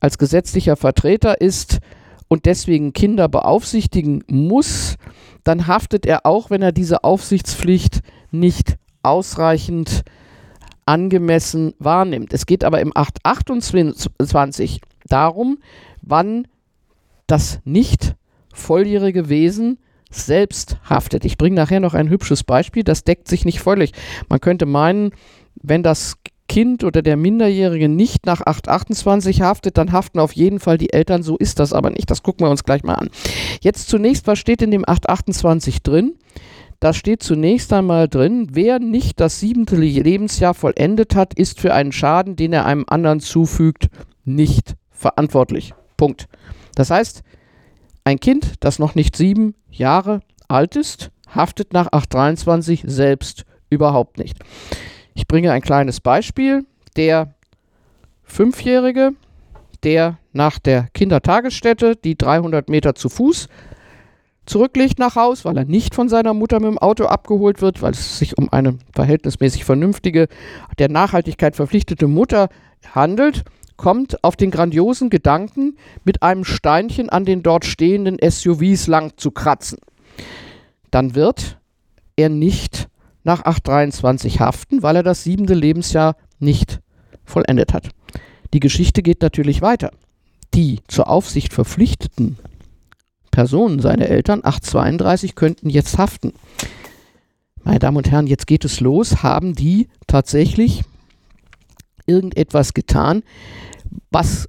als 0.00 0.18
gesetzlicher 0.18 0.76
Vertreter 0.76 1.40
ist 1.40 1.78
und 2.28 2.44
deswegen 2.44 2.92
Kinder 2.92 3.28
beaufsichtigen 3.28 4.22
muss, 4.26 4.96
dann 5.44 5.66
haftet 5.66 6.04
er 6.04 6.26
auch, 6.26 6.50
wenn 6.50 6.60
er 6.60 6.72
diese 6.72 7.04
Aufsichtspflicht 7.04 8.00
nicht 8.30 8.76
ausreichend 9.02 10.02
angemessen 10.86 11.74
wahrnimmt. 11.78 12.32
Es 12.32 12.46
geht 12.46 12.64
aber 12.64 12.80
im 12.80 12.92
828 12.96 14.80
darum, 15.06 15.58
wann 16.02 16.48
das 17.26 17.60
nicht 17.64 18.14
volljährige 18.54 19.28
Wesen 19.28 19.78
selbst 20.10 20.78
haftet. 20.88 21.24
Ich 21.24 21.36
bringe 21.36 21.56
nachher 21.56 21.80
noch 21.80 21.94
ein 21.94 22.08
hübsches 22.08 22.44
Beispiel, 22.44 22.84
das 22.84 23.04
deckt 23.04 23.28
sich 23.28 23.44
nicht 23.44 23.60
völlig. 23.60 23.92
Man 24.28 24.40
könnte 24.40 24.64
meinen, 24.64 25.10
wenn 25.60 25.82
das 25.82 26.16
Kind 26.48 26.84
oder 26.84 27.02
der 27.02 27.16
Minderjährige 27.16 27.88
nicht 27.88 28.24
nach 28.24 28.40
828 28.40 29.42
haftet, 29.42 29.76
dann 29.78 29.92
haften 29.92 30.20
auf 30.20 30.32
jeden 30.32 30.60
Fall 30.60 30.78
die 30.78 30.92
Eltern. 30.92 31.24
So 31.24 31.36
ist 31.36 31.58
das 31.58 31.72
aber 31.72 31.90
nicht. 31.90 32.10
Das 32.10 32.22
gucken 32.22 32.46
wir 32.46 32.50
uns 32.50 32.62
gleich 32.62 32.84
mal 32.84 32.94
an. 32.94 33.10
Jetzt 33.60 33.88
zunächst, 33.88 34.26
was 34.28 34.38
steht 34.38 34.62
in 34.62 34.70
dem 34.70 34.84
828 34.88 35.82
drin? 35.82 36.14
Da 36.80 36.92
steht 36.92 37.22
zunächst 37.22 37.72
einmal 37.72 38.08
drin, 38.08 38.48
wer 38.52 38.78
nicht 38.78 39.20
das 39.20 39.40
siebente 39.40 39.76
Lebensjahr 39.76 40.54
vollendet 40.54 41.14
hat, 41.14 41.34
ist 41.34 41.60
für 41.60 41.72
einen 41.72 41.92
Schaden, 41.92 42.36
den 42.36 42.52
er 42.52 42.66
einem 42.66 42.84
anderen 42.88 43.20
zufügt, 43.20 43.88
nicht 44.24 44.74
verantwortlich. 44.90 45.74
Punkt. 45.96 46.26
Das 46.74 46.90
heißt, 46.90 47.22
ein 48.04 48.20
Kind, 48.20 48.54
das 48.60 48.78
noch 48.78 48.94
nicht 48.94 49.16
sieben 49.16 49.54
Jahre 49.70 50.20
alt 50.48 50.76
ist, 50.76 51.10
haftet 51.34 51.72
nach 51.72 51.86
823 51.92 52.84
selbst 52.86 53.44
überhaupt 53.70 54.18
nicht. 54.18 54.38
Ich 55.14 55.26
bringe 55.26 55.52
ein 55.52 55.62
kleines 55.62 56.00
Beispiel. 56.00 56.66
Der 56.96 57.34
Fünfjährige, 58.22 59.12
der 59.82 60.18
nach 60.32 60.58
der 60.58 60.88
Kindertagesstätte 60.94 61.96
die 61.96 62.16
300 62.16 62.68
Meter 62.68 62.94
zu 62.94 63.08
Fuß 63.08 63.48
zurücklegt 64.46 64.98
nach 64.98 65.16
Haus, 65.16 65.44
weil 65.44 65.56
er 65.56 65.64
nicht 65.64 65.94
von 65.94 66.08
seiner 66.08 66.32
Mutter 66.32 66.60
mit 66.60 66.68
dem 66.68 66.78
Auto 66.78 67.04
abgeholt 67.04 67.60
wird, 67.60 67.82
weil 67.82 67.92
es 67.92 68.18
sich 68.18 68.38
um 68.38 68.52
eine 68.52 68.78
verhältnismäßig 68.94 69.64
vernünftige, 69.64 70.28
der 70.78 70.88
Nachhaltigkeit 70.88 71.56
verpflichtete 71.56 72.06
Mutter 72.06 72.48
handelt, 72.94 73.44
kommt 73.76 74.22
auf 74.24 74.36
den 74.36 74.50
grandiosen 74.50 75.10
Gedanken, 75.10 75.76
mit 76.04 76.22
einem 76.22 76.44
Steinchen 76.44 77.10
an 77.10 77.24
den 77.24 77.42
dort 77.42 77.64
stehenden 77.64 78.16
SUVs 78.22 78.86
lang 78.86 79.12
zu 79.16 79.30
kratzen. 79.30 79.78
Dann 80.90 81.14
wird 81.14 81.58
er 82.16 82.28
nicht 82.28 82.88
nach 83.24 83.44
823 83.44 84.40
haften, 84.40 84.82
weil 84.82 84.96
er 84.96 85.02
das 85.02 85.24
siebente 85.24 85.54
Lebensjahr 85.54 86.16
nicht 86.38 86.80
vollendet 87.24 87.74
hat. 87.74 87.90
Die 88.54 88.60
Geschichte 88.60 89.02
geht 89.02 89.20
natürlich 89.20 89.60
weiter. 89.60 89.90
Die 90.54 90.80
zur 90.86 91.10
Aufsicht 91.10 91.52
verpflichteten 91.52 92.38
Personen, 93.36 93.80
seine 93.80 94.08
Eltern, 94.08 94.40
832, 94.42 95.34
könnten 95.34 95.68
jetzt 95.68 95.98
haften. 95.98 96.32
Meine 97.64 97.80
Damen 97.80 97.98
und 97.98 98.10
Herren, 98.10 98.26
jetzt 98.26 98.46
geht 98.46 98.64
es 98.64 98.80
los. 98.80 99.22
Haben 99.22 99.54
die 99.54 99.88
tatsächlich 100.06 100.84
irgendetwas 102.06 102.72
getan, 102.72 103.24
was 104.10 104.48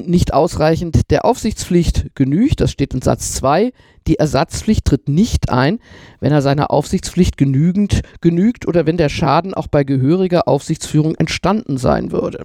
nicht 0.00 0.32
ausreichend 0.32 1.10
der 1.10 1.24
Aufsichtspflicht 1.24 2.14
genügt, 2.14 2.60
das 2.60 2.70
steht 2.70 2.94
in 2.94 3.02
Satz 3.02 3.32
2, 3.32 3.72
die 4.06 4.20
Ersatzpflicht 4.20 4.84
tritt 4.84 5.08
nicht 5.08 5.50
ein, 5.50 5.80
wenn 6.20 6.30
er 6.30 6.40
seiner 6.40 6.70
Aufsichtspflicht 6.70 7.38
genügend 7.38 8.02
genügt 8.20 8.68
oder 8.68 8.86
wenn 8.86 8.98
der 8.98 9.08
Schaden 9.08 9.52
auch 9.52 9.66
bei 9.66 9.82
gehöriger 9.82 10.46
Aufsichtsführung 10.46 11.16
entstanden 11.16 11.76
sein 11.76 12.12
würde. 12.12 12.44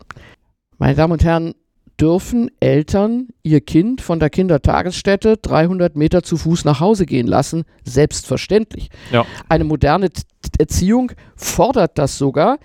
Meine 0.80 0.96
Damen 0.96 1.14
und 1.14 1.24
Herren, 1.24 1.54
dürfen 2.00 2.50
Eltern 2.60 3.30
ihr 3.44 3.62
Kind 3.62 4.02
von 4.02 4.20
der 4.20 4.30
Kindertagesstätte 4.30 5.38
300 5.38 5.96
Meter 5.96 6.24
zu 6.24 6.38
Fuß 6.38 6.66
nach 6.66 6.80
Hause 6.80 7.06
gehen 7.06 7.28
lassen? 7.28 7.64
Selbstverständlich. 7.84 8.90
Ja. 9.12 9.26
Eine 9.50 9.64
moderne 9.64 10.10
Erziehung 10.58 11.12
fordert 11.36 11.98
das 11.98 12.18
sogar. 12.18 12.58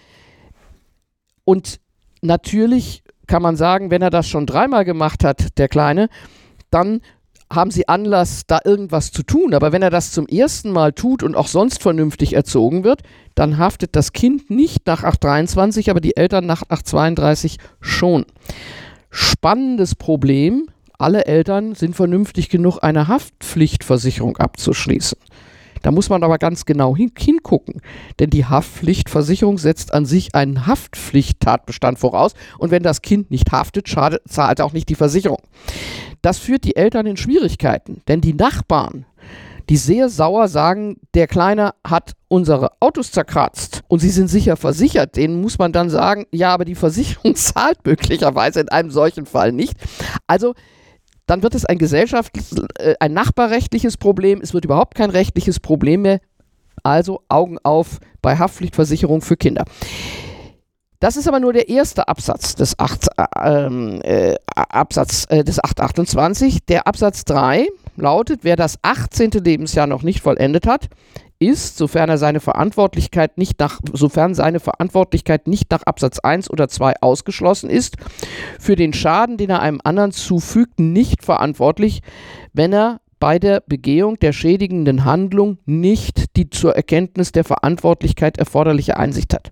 Und 1.44 1.80
natürlich 2.22 3.02
kann 3.26 3.42
man 3.42 3.56
sagen, 3.56 3.90
wenn 3.90 4.02
er 4.02 4.10
das 4.10 4.28
schon 4.28 4.46
dreimal 4.46 4.84
gemacht 4.84 5.24
hat, 5.24 5.58
der 5.58 5.68
Kleine, 5.68 6.08
dann 6.70 7.00
haben 7.50 7.70
sie 7.70 7.88
Anlass, 7.88 8.42
da 8.46 8.58
irgendwas 8.64 9.10
zu 9.10 9.22
tun. 9.22 9.54
Aber 9.54 9.72
wenn 9.72 9.82
er 9.82 9.90
das 9.90 10.12
zum 10.12 10.26
ersten 10.26 10.70
Mal 10.70 10.92
tut 10.92 11.22
und 11.22 11.34
auch 11.34 11.46
sonst 11.46 11.82
vernünftig 11.82 12.34
erzogen 12.34 12.84
wird, 12.84 13.02
dann 13.34 13.58
haftet 13.58 13.96
das 13.96 14.12
Kind 14.12 14.50
nicht 14.50 14.86
nach 14.86 15.02
823, 15.02 15.90
aber 15.90 16.00
die 16.00 16.16
Eltern 16.16 16.44
nach 16.46 16.62
832 16.62 17.58
schon. 17.80 18.26
Spannendes 19.10 19.94
Problem. 19.94 20.68
Alle 20.98 21.26
Eltern 21.26 21.74
sind 21.74 21.94
vernünftig 21.94 22.48
genug, 22.48 22.78
eine 22.82 23.08
Haftpflichtversicherung 23.08 24.36
abzuschließen. 24.36 25.18
Da 25.82 25.92
muss 25.92 26.08
man 26.08 26.22
aber 26.24 26.38
ganz 26.38 26.64
genau 26.64 26.96
hin 26.96 27.12
hingucken, 27.16 27.80
denn 28.18 28.30
die 28.30 28.44
Haftpflichtversicherung 28.44 29.58
setzt 29.58 29.94
an 29.94 30.06
sich 30.06 30.34
einen 30.34 30.66
Haftpflichttatbestand 30.66 31.98
voraus 31.98 32.34
und 32.58 32.70
wenn 32.70 32.82
das 32.82 33.02
Kind 33.02 33.30
nicht 33.30 33.52
haftet, 33.52 33.88
schadet, 33.88 34.22
zahlt 34.28 34.60
auch 34.60 34.72
nicht 34.72 34.88
die 34.88 34.94
Versicherung. 34.96 35.38
Das 36.20 36.38
führt 36.38 36.64
die 36.64 36.76
Eltern 36.76 37.06
in 37.06 37.16
Schwierigkeiten, 37.16 38.02
denn 38.08 38.20
die 38.20 38.34
Nachbarn, 38.34 39.06
die 39.68 39.76
sehr 39.76 40.08
sauer 40.08 40.48
sagen, 40.48 40.96
der 41.14 41.26
Kleine 41.26 41.74
hat 41.86 42.12
unsere 42.28 42.72
Autos 42.80 43.12
zerkratzt 43.12 43.82
und 43.88 43.98
sie 43.98 44.10
sind 44.10 44.28
sicher 44.28 44.56
versichert. 44.56 45.16
Denen 45.16 45.40
muss 45.40 45.58
man 45.58 45.72
dann 45.72 45.90
sagen, 45.90 46.26
ja, 46.32 46.52
aber 46.54 46.64
die 46.64 46.74
Versicherung 46.74 47.34
zahlt 47.36 47.84
möglicherweise 47.84 48.60
in 48.60 48.68
einem 48.70 48.90
solchen 48.90 49.26
Fall 49.26 49.52
nicht. 49.52 49.74
Also 50.26 50.54
dann 51.26 51.42
wird 51.42 51.54
es 51.54 51.66
ein 51.66 51.78
gesellschaftliches, 51.78 52.58
äh, 52.78 52.94
ein 53.00 53.12
nachbarrechtliches 53.12 53.98
Problem. 53.98 54.40
Es 54.42 54.54
wird 54.54 54.64
überhaupt 54.64 54.94
kein 54.94 55.10
rechtliches 55.10 55.60
Problem 55.60 56.02
mehr. 56.02 56.20
Also 56.82 57.22
Augen 57.28 57.58
auf 57.62 57.98
bei 58.22 58.38
Haftpflichtversicherung 58.38 59.20
für 59.20 59.36
Kinder. 59.36 59.64
Das 61.00 61.16
ist 61.16 61.28
aber 61.28 61.38
nur 61.38 61.52
der 61.52 61.68
erste 61.68 62.08
Absatz 62.08 62.54
des, 62.54 62.78
8, 62.78 63.08
ähm, 63.40 64.00
äh, 64.02 64.34
Absatz, 64.56 65.26
äh, 65.28 65.44
des 65.44 65.62
828. 65.62 66.64
Der 66.66 66.86
Absatz 66.86 67.24
3 67.24 67.68
lautet, 68.00 68.40
wer 68.42 68.56
das 68.56 68.78
18. 68.82 69.30
Lebensjahr 69.30 69.86
noch 69.86 70.02
nicht 70.02 70.20
vollendet 70.20 70.66
hat, 70.66 70.88
ist, 71.38 71.76
sofern 71.76 72.08
er 72.08 72.18
seine 72.18 72.40
Verantwortlichkeit 72.40 73.38
nicht 73.38 73.60
nach, 73.60 73.80
sofern 73.92 74.34
seine 74.34 74.60
Verantwortlichkeit 74.60 75.46
nicht 75.46 75.70
nach 75.70 75.84
Absatz 75.84 76.18
1 76.18 76.50
oder 76.50 76.68
2 76.68 76.94
ausgeschlossen 77.00 77.70
ist, 77.70 77.96
für 78.58 78.76
den 78.76 78.92
Schaden, 78.92 79.36
den 79.36 79.50
er 79.50 79.60
einem 79.60 79.80
anderen 79.84 80.12
zufügt, 80.12 80.80
nicht 80.80 81.24
verantwortlich, 81.24 82.00
wenn 82.52 82.72
er 82.72 83.00
bei 83.20 83.38
der 83.38 83.62
Begehung 83.66 84.18
der 84.18 84.32
schädigenden 84.32 85.04
Handlung 85.04 85.58
nicht 85.66 86.36
die 86.36 86.50
zur 86.50 86.76
Erkenntnis 86.76 87.32
der 87.32 87.44
Verantwortlichkeit 87.44 88.38
erforderliche 88.38 88.96
Einsicht 88.96 89.34
hat. 89.34 89.50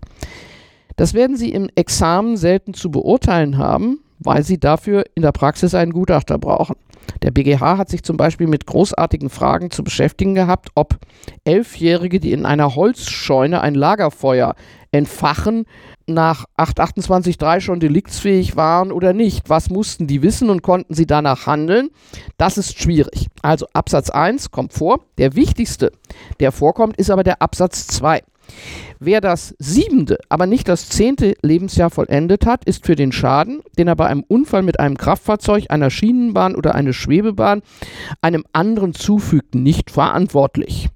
Das 0.96 1.14
werden 1.14 1.36
Sie 1.36 1.50
im 1.50 1.68
Examen 1.74 2.36
selten 2.36 2.74
zu 2.74 2.90
beurteilen 2.90 3.58
haben, 3.58 4.00
weil 4.18 4.42
Sie 4.42 4.58
dafür 4.58 5.04
in 5.14 5.22
der 5.22 5.32
Praxis 5.32 5.74
einen 5.74 5.92
Gutachter 5.92 6.38
brauchen. 6.38 6.76
Der 7.22 7.30
BGH 7.30 7.78
hat 7.78 7.88
sich 7.88 8.02
zum 8.02 8.16
Beispiel 8.16 8.46
mit 8.46 8.66
großartigen 8.66 9.30
Fragen 9.30 9.70
zu 9.70 9.82
beschäftigen 9.84 10.34
gehabt, 10.34 10.70
ob 10.74 10.98
Elfjährige, 11.44 12.20
die 12.20 12.32
in 12.32 12.46
einer 12.46 12.74
Holzscheune 12.74 13.60
ein 13.60 13.74
Lagerfeuer 13.74 14.54
entfachen, 14.92 15.66
nach 16.06 16.44
828.3 16.56 17.60
schon 17.60 17.80
deliktsfähig 17.80 18.56
waren 18.56 18.92
oder 18.92 19.12
nicht. 19.12 19.48
Was 19.50 19.70
mussten 19.70 20.06
die 20.06 20.22
wissen 20.22 20.50
und 20.50 20.62
konnten 20.62 20.94
sie 20.94 21.06
danach 21.06 21.46
handeln? 21.46 21.90
Das 22.36 22.58
ist 22.58 22.80
schwierig. 22.80 23.26
Also 23.42 23.66
Absatz 23.72 24.10
1 24.10 24.50
kommt 24.50 24.72
vor. 24.72 25.00
Der 25.18 25.34
wichtigste, 25.34 25.92
der 26.40 26.52
vorkommt, 26.52 26.96
ist 26.96 27.10
aber 27.10 27.24
der 27.24 27.42
Absatz 27.42 27.86
2. 27.88 28.22
Wer 28.98 29.20
das 29.20 29.54
siebente, 29.58 30.18
aber 30.28 30.46
nicht 30.46 30.68
das 30.68 30.88
zehnte 30.88 31.34
Lebensjahr 31.42 31.90
vollendet 31.90 32.46
hat, 32.46 32.64
ist 32.64 32.86
für 32.86 32.96
den 32.96 33.12
Schaden, 33.12 33.60
den 33.78 33.88
er 33.88 33.96
bei 33.96 34.06
einem 34.06 34.24
Unfall 34.26 34.62
mit 34.62 34.80
einem 34.80 34.96
Kraftfahrzeug, 34.96 35.66
einer 35.68 35.90
Schienenbahn 35.90 36.54
oder 36.54 36.74
einer 36.74 36.92
Schwebebahn 36.92 37.62
einem 38.22 38.44
anderen 38.52 38.94
zufügt, 38.94 39.54
nicht 39.54 39.90
verantwortlich. 39.90 40.88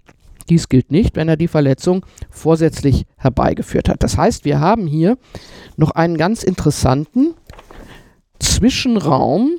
Dies 0.48 0.68
gilt 0.68 0.90
nicht, 0.90 1.14
wenn 1.14 1.28
er 1.28 1.36
die 1.36 1.48
Verletzung 1.48 2.04
vorsätzlich 2.28 3.04
herbeigeführt 3.16 3.88
hat. 3.88 4.02
Das 4.02 4.16
heißt, 4.16 4.44
wir 4.44 4.58
haben 4.58 4.86
hier 4.86 5.16
noch 5.76 5.92
einen 5.92 6.16
ganz 6.16 6.42
interessanten 6.42 7.34
Zwischenraum 8.40 9.52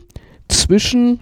zwischen 0.50 1.22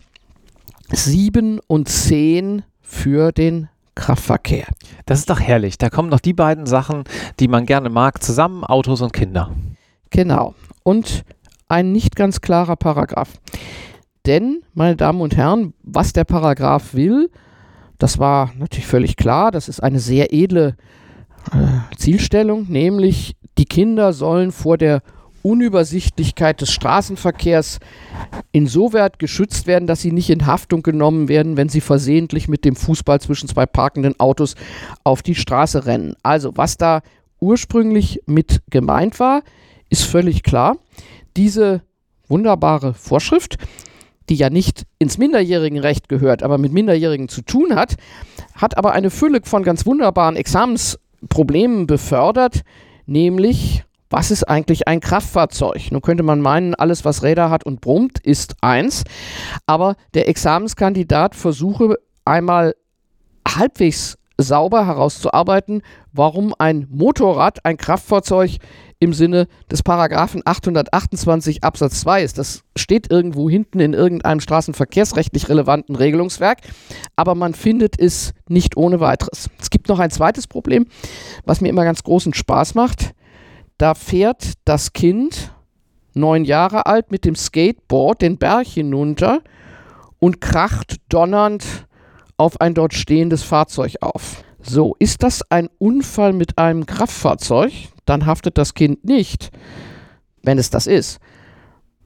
7 0.92 1.60
und 1.68 1.88
10 1.88 2.64
für 2.82 3.32
den 3.32 3.70
Kraftverkehr. 4.00 4.65
Das 5.06 5.20
ist 5.20 5.29
doch 5.29 5.39
herrlich. 5.39 5.77
Da 5.77 5.89
kommen 5.89 6.10
noch 6.10 6.20
die 6.20 6.34
beiden 6.34 6.65
Sachen, 6.65 7.03
die 7.39 7.48
man 7.48 7.65
gerne 7.65 7.89
mag, 7.89 8.24
zusammen, 8.24 8.63
Autos 8.63 9.01
und 9.01 9.13
Kinder. 9.13 9.51
Genau. 10.10 10.56
Und 10.84 11.24
ein 11.68 11.91
nicht 11.91 12.15
ganz 12.15 12.41
klarer 12.41 12.75
Paragraph. 12.75 13.34
Denn, 14.25 14.63
meine 14.74 14.96
Damen 14.96 15.22
und 15.22 15.38
Herren, 15.38 15.74
was 15.84 16.13
der 16.13 16.24
Paragraph 16.24 16.94
will, 16.94 17.29
das 17.98 18.18
war 18.18 18.51
natürlich 18.58 18.88
völlig 18.88 19.18
klar. 19.18 19.51
Das 19.51 19.70
ist 19.70 19.82
eine 19.82 20.00
sehr 20.00 20.34
edle 20.34 20.75
äh, 21.51 21.96
Zielstellung, 21.98 22.68
nämlich 22.70 23.36
die 23.58 23.65
Kinder 23.65 24.13
sollen 24.13 24.51
vor 24.51 24.77
der 24.77 25.01
Unübersichtlichkeit 25.41 26.62
des 26.62 26.71
Straßenverkehrs 26.71 27.80
insoweit 28.52 29.19
geschützt 29.19 29.67
werden, 29.67 29.88
dass 29.88 30.02
sie 30.02 30.12
nicht 30.12 30.30
in 30.30 30.45
Haftung 30.45 30.84
genommen 30.84 31.28
werden, 31.28 31.58
wenn 31.58 31.69
sie 31.69 31.82
versehentlich 31.82 32.47
mit 32.47 32.65
dem 32.65 32.75
Fußball 32.75 33.21
zwischen 33.21 33.49
zwei 33.49 33.65
parkenden 33.65 34.19
Autos 34.19 34.56
auf 35.04 35.21
die 35.21 35.36
Straße 35.36 35.86
rennen. 35.86 36.15
Also, 36.23 36.56
was 36.56 36.78
da 36.78 37.02
ursprünglich 37.39 38.21
mit 38.25 38.62
gemeint 38.69 39.19
war, 39.19 39.43
ist 39.89 40.04
völlig 40.04 40.43
klar. 40.43 40.78
Diese 41.38 41.82
wunderbare 42.28 42.93
Vorschrift, 42.93 43.58
die 44.30 44.36
ja 44.36 44.49
nicht 44.49 44.84
ins 44.99 45.17
Minderjährigenrecht 45.17 46.08
gehört, 46.10 46.43
aber 46.43 46.58
mit 46.58 46.71
Minderjährigen 46.71 47.30
zu 47.30 47.41
tun 47.41 47.75
hat, 47.75 47.95
hat 48.56 48.78
aber 48.78 48.91
eine 48.91 49.10
Fülle 49.10 49.41
von 49.43 49.63
ganz 49.63 49.86
wunderbaren 49.86 50.36
Examensproblemen 50.36 51.88
befördert, 51.88 52.62
nämlich 53.06 53.84
was 54.10 54.32
ist 54.32 54.43
eigentlich 54.43 54.88
ein 54.88 55.00
Kraftfahrzeug? 55.00 55.91
Nun 55.91 56.02
könnte 56.02 56.24
man 56.24 56.41
meinen, 56.41 56.76
alles, 56.76 57.06
was 57.06 57.24
Räder 57.24 57.50
hat 57.50 57.65
und 57.65 57.82
brummt, 57.82 58.19
ist 58.19 58.56
eins. 58.62 59.04
Aber 59.67 59.95
der 60.13 60.28
Examenskandidat 60.28 61.36
versuche 61.36 61.98
einmal 62.26 62.76
halbwegs 63.48 64.17
sauber 64.38 64.86
herauszuarbeiten, 64.88 65.82
warum 66.13 66.54
ein 66.58 66.88
Motorrad 66.89 67.65
ein 67.65 67.78
Kraftfahrzeug 67.78 68.58
im 69.00 69.13
Sinne 69.13 69.48
des 69.72 69.84
Paragraphen 69.84 70.41
828 70.43 71.63
Absatz 71.63 72.02
2 72.02 72.24
ist. 72.24 72.38
Das 72.38 72.63
steht 72.76 73.12
irgendwo 73.12 73.50
hinten 73.50 73.80
in 73.80 73.93
irgendeinem 73.93 74.39
straßenverkehrsrechtlich 74.39 75.50
relevanten 75.50 75.95
Regelungswerk, 75.95 76.60
aber 77.15 77.36
man 77.36 77.54
findet 77.54 78.00
es 78.00 78.34
nicht 78.48 78.76
ohne 78.76 79.00
weiteres. 79.00 79.50
Es 79.60 79.69
gibt 79.69 79.88
noch 79.88 80.00
ein 80.00 80.12
zweites 80.12 80.48
Problem, 80.48 80.88
was 81.45 81.62
mir 81.62 81.69
immer 81.69 81.84
ganz 81.84 82.04
großen 82.04 82.34
Spaß 82.34 82.76
macht. 82.76 83.13
Da 83.80 83.96
fährt 83.96 84.56
das 84.65 84.92
Kind, 84.92 85.54
neun 86.13 86.44
Jahre 86.44 86.86
alt, 86.86 87.12
mit 87.12 87.24
dem 87.24 87.36
Skateboard 87.36 88.22
den 88.22 88.38
Berg 88.38 88.68
hinunter 88.68 89.42
und 90.20 90.42
kracht 90.42 90.98
donnernd 91.08 91.88
auf 92.36 92.60
ein 92.60 92.74
dort 92.74 92.94
stehendes 92.94 93.42
Fahrzeug 93.42 93.96
auf. 94.02 94.44
So, 94.62 94.98
ist 95.00 95.24
das 95.24 95.50
ein 95.50 95.70
Unfall 95.78 96.34
mit 96.34 96.58
einem 96.58 96.86
Kraftfahrzeug? 96.86 97.72
Dann 98.04 98.26
haftet 98.26 98.58
das 98.58 98.74
Kind 98.74 99.06
nicht, 99.06 99.50
wenn 100.44 100.58
es 100.58 100.70
das 100.70 100.86
ist. 100.86 101.22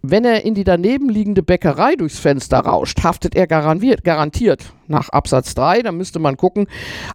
Wenn 0.06 0.26
er 0.26 0.44
in 0.44 0.54
die 0.54 0.66
daneben 0.66 1.08
liegende 1.08 1.44
Bäckerei 1.44 1.96
durchs 1.96 2.20
Fenster 2.20 2.60
rauscht, 2.60 3.06
haftet 3.06 3.36
er 3.36 3.48
garantiert 3.48 4.74
nach 4.88 5.08
Absatz 5.08 5.56
3, 5.56 5.82
dann 5.82 5.96
müsste 5.96 6.20
man 6.20 6.36
gucken, 6.36 6.68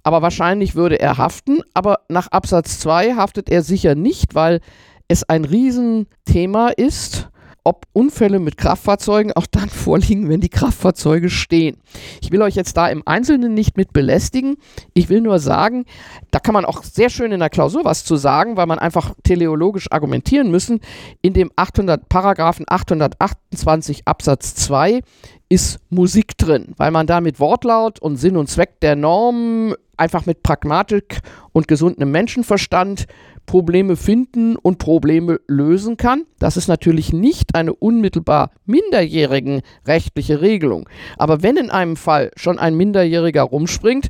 aber 0.05 0.22
wahrscheinlich 0.22 0.74
würde 0.74 0.98
er 0.98 1.18
haften, 1.18 1.61
aber 1.74 1.98
nach 2.09 2.29
Absatz 2.29 2.81
2 2.81 3.12
haftet 3.12 3.51
er 3.51 3.62
sicher 3.62 3.94
nicht, 3.94 4.35
weil 4.35 4.61
es 5.07 5.22
ein 5.22 5.44
Riesenthema 5.44 6.68
ist 6.68 7.29
ob 7.68 7.87
Unfälle 7.92 8.38
mit 8.38 8.57
Kraftfahrzeugen 8.57 9.35
auch 9.35 9.46
dann 9.46 9.68
vorliegen, 9.68 10.31
wenn 10.31 10.40
die 10.40 10.48
Kraftfahrzeuge 10.48 11.28
stehen. 11.28 11.76
Ich 12.22 12.33
will 12.33 12.40
euch 12.40 12.54
jetzt 12.54 12.78
da 12.78 12.88
im 12.88 13.02
Einzelnen 13.04 13.52
nicht 13.52 13.76
mit 13.76 13.92
belästigen. 13.92 14.57
Ich 14.94 15.11
will 15.11 15.20
nur 15.20 15.38
sagen, 15.38 15.85
da 16.31 16.38
kann 16.38 16.54
man 16.54 16.64
auch 16.64 16.83
sehr 16.83 17.11
schön 17.11 17.31
in 17.31 17.40
der 17.40 17.50
Klausur 17.50 17.85
was 17.85 18.07
zu 18.07 18.16
sagen, 18.16 18.57
weil 18.57 18.64
man 18.64 18.78
einfach 18.78 19.14
teleologisch 19.22 19.92
argumentieren 19.92 20.50
müssen. 20.50 20.81
In 21.20 21.35
dem 21.35 21.50
800 21.57 22.09
Paragraphen 22.09 22.64
828 22.66 24.09
Absatz 24.09 24.54
2 24.54 25.02
ist 25.48 25.80
Musik 25.90 26.37
drin, 26.37 26.74
weil 26.76 26.90
man 26.90 27.06
da 27.06 27.20
mit 27.20 27.40
Wortlaut 27.40 28.00
und 28.00 28.16
Sinn 28.16 28.37
und 28.37 28.48
Zweck 28.48 28.80
der 28.80 28.96
Norm 28.96 29.74
einfach 29.96 30.26
mit 30.26 30.42
Pragmatik 30.42 31.20
und 31.52 31.68
gesundem 31.68 32.11
Menschenverstand 32.11 33.06
Probleme 33.46 33.96
finden 33.96 34.56
und 34.56 34.78
Probleme 34.78 35.40
lösen 35.48 35.96
kann. 35.96 36.24
Das 36.38 36.58
ist 36.58 36.68
natürlich 36.68 37.14
nicht 37.14 37.54
eine 37.54 37.74
unmittelbar 37.74 38.50
minderjährigen 38.66 39.62
rechtliche 39.87 40.42
Regelung. 40.42 40.88
Aber 41.16 41.42
wenn 41.42 41.56
in 41.56 41.70
einem 41.70 41.96
Fall 41.96 42.30
schon 42.37 42.58
ein 42.58 42.76
Minderjähriger 42.76 43.42
rumspringt, 43.42 44.08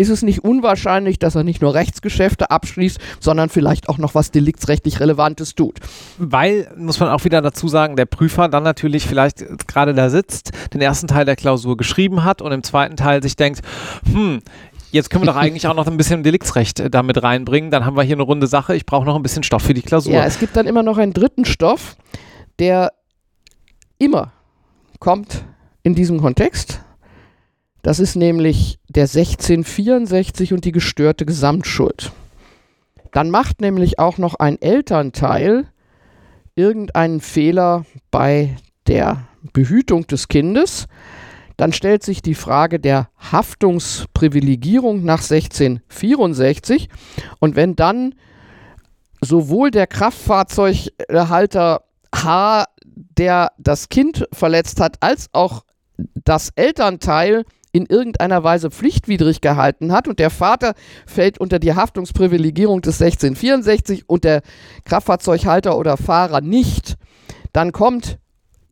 ist 0.00 0.08
es 0.08 0.22
nicht 0.22 0.42
unwahrscheinlich, 0.42 1.18
dass 1.18 1.34
er 1.34 1.44
nicht 1.44 1.60
nur 1.60 1.74
Rechtsgeschäfte 1.74 2.50
abschließt, 2.50 2.98
sondern 3.20 3.50
vielleicht 3.50 3.90
auch 3.90 3.98
noch 3.98 4.14
was 4.14 4.30
deliktsrechtlich 4.30 4.98
Relevantes 4.98 5.54
tut. 5.54 5.78
Weil, 6.16 6.72
muss 6.76 6.98
man 7.00 7.10
auch 7.10 7.24
wieder 7.24 7.42
dazu 7.42 7.68
sagen, 7.68 7.96
der 7.96 8.06
Prüfer 8.06 8.48
dann 8.48 8.62
natürlich 8.62 9.06
vielleicht 9.06 9.44
gerade 9.68 9.92
da 9.92 10.08
sitzt, 10.08 10.52
den 10.72 10.80
ersten 10.80 11.06
Teil 11.06 11.26
der 11.26 11.36
Klausur 11.36 11.76
geschrieben 11.76 12.24
hat 12.24 12.40
und 12.40 12.50
im 12.50 12.62
zweiten 12.62 12.96
Teil 12.96 13.22
sich 13.22 13.36
denkt, 13.36 13.60
hm, 14.10 14.40
Jetzt 14.92 15.08
können 15.08 15.22
wir 15.22 15.32
doch 15.32 15.38
eigentlich 15.38 15.68
auch 15.68 15.74
noch 15.76 15.86
ein 15.86 15.96
bisschen 15.96 16.24
Deliktsrecht 16.24 16.80
äh, 16.80 16.90
damit 16.90 17.22
reinbringen. 17.22 17.70
Dann 17.70 17.84
haben 17.84 17.96
wir 17.96 18.02
hier 18.02 18.16
eine 18.16 18.24
runde 18.24 18.48
Sache. 18.48 18.74
Ich 18.74 18.86
brauche 18.86 19.06
noch 19.06 19.14
ein 19.14 19.22
bisschen 19.22 19.44
Stoff 19.44 19.62
für 19.62 19.72
die 19.72 19.82
Klausur. 19.82 20.12
Ja, 20.12 20.24
es 20.24 20.40
gibt 20.40 20.56
dann 20.56 20.66
immer 20.66 20.82
noch 20.82 20.98
einen 20.98 21.12
dritten 21.12 21.44
Stoff, 21.44 21.96
der 22.58 22.90
immer 23.98 24.32
kommt 24.98 25.44
in 25.84 25.94
diesem 25.94 26.20
Kontext. 26.20 26.80
Das 27.82 27.98
ist 27.98 28.16
nämlich 28.16 28.78
der 28.88 29.04
1664 29.04 30.52
und 30.52 30.64
die 30.64 30.72
gestörte 30.72 31.24
Gesamtschuld. 31.24 32.12
Dann 33.12 33.30
macht 33.30 33.60
nämlich 33.60 33.98
auch 33.98 34.18
noch 34.18 34.34
ein 34.34 34.60
Elternteil 34.60 35.66
irgendeinen 36.54 37.20
Fehler 37.20 37.86
bei 38.10 38.56
der 38.86 39.26
Behütung 39.52 40.06
des 40.06 40.28
Kindes 40.28 40.86
dann 41.60 41.74
stellt 41.74 42.02
sich 42.02 42.22
die 42.22 42.34
Frage 42.34 42.80
der 42.80 43.10
Haftungsprivilegierung 43.18 45.04
nach 45.04 45.20
1664 45.20 46.88
und 47.38 47.54
wenn 47.54 47.76
dann 47.76 48.14
sowohl 49.20 49.70
der 49.70 49.86
Kraftfahrzeughalter 49.86 51.82
H, 52.14 52.64
der 52.86 53.52
das 53.58 53.90
Kind 53.90 54.26
verletzt 54.32 54.80
hat, 54.80 54.96
als 55.00 55.28
auch 55.32 55.66
das 55.98 56.48
Elternteil 56.56 57.44
in 57.72 57.86
irgendeiner 57.86 58.42
Weise 58.42 58.70
pflichtwidrig 58.70 59.40
gehalten 59.40 59.92
hat 59.92 60.08
und 60.08 60.18
der 60.18 60.30
Vater 60.30 60.74
fällt 61.06 61.38
unter 61.38 61.58
die 61.58 61.74
Haftungsprivilegierung 61.74 62.82
des 62.82 63.00
1664 63.00 64.08
und 64.08 64.24
der 64.24 64.42
Kraftfahrzeughalter 64.84 65.78
oder 65.78 65.96
Fahrer 65.96 66.40
nicht, 66.40 66.96
dann 67.52 67.72
kommt 67.72 68.18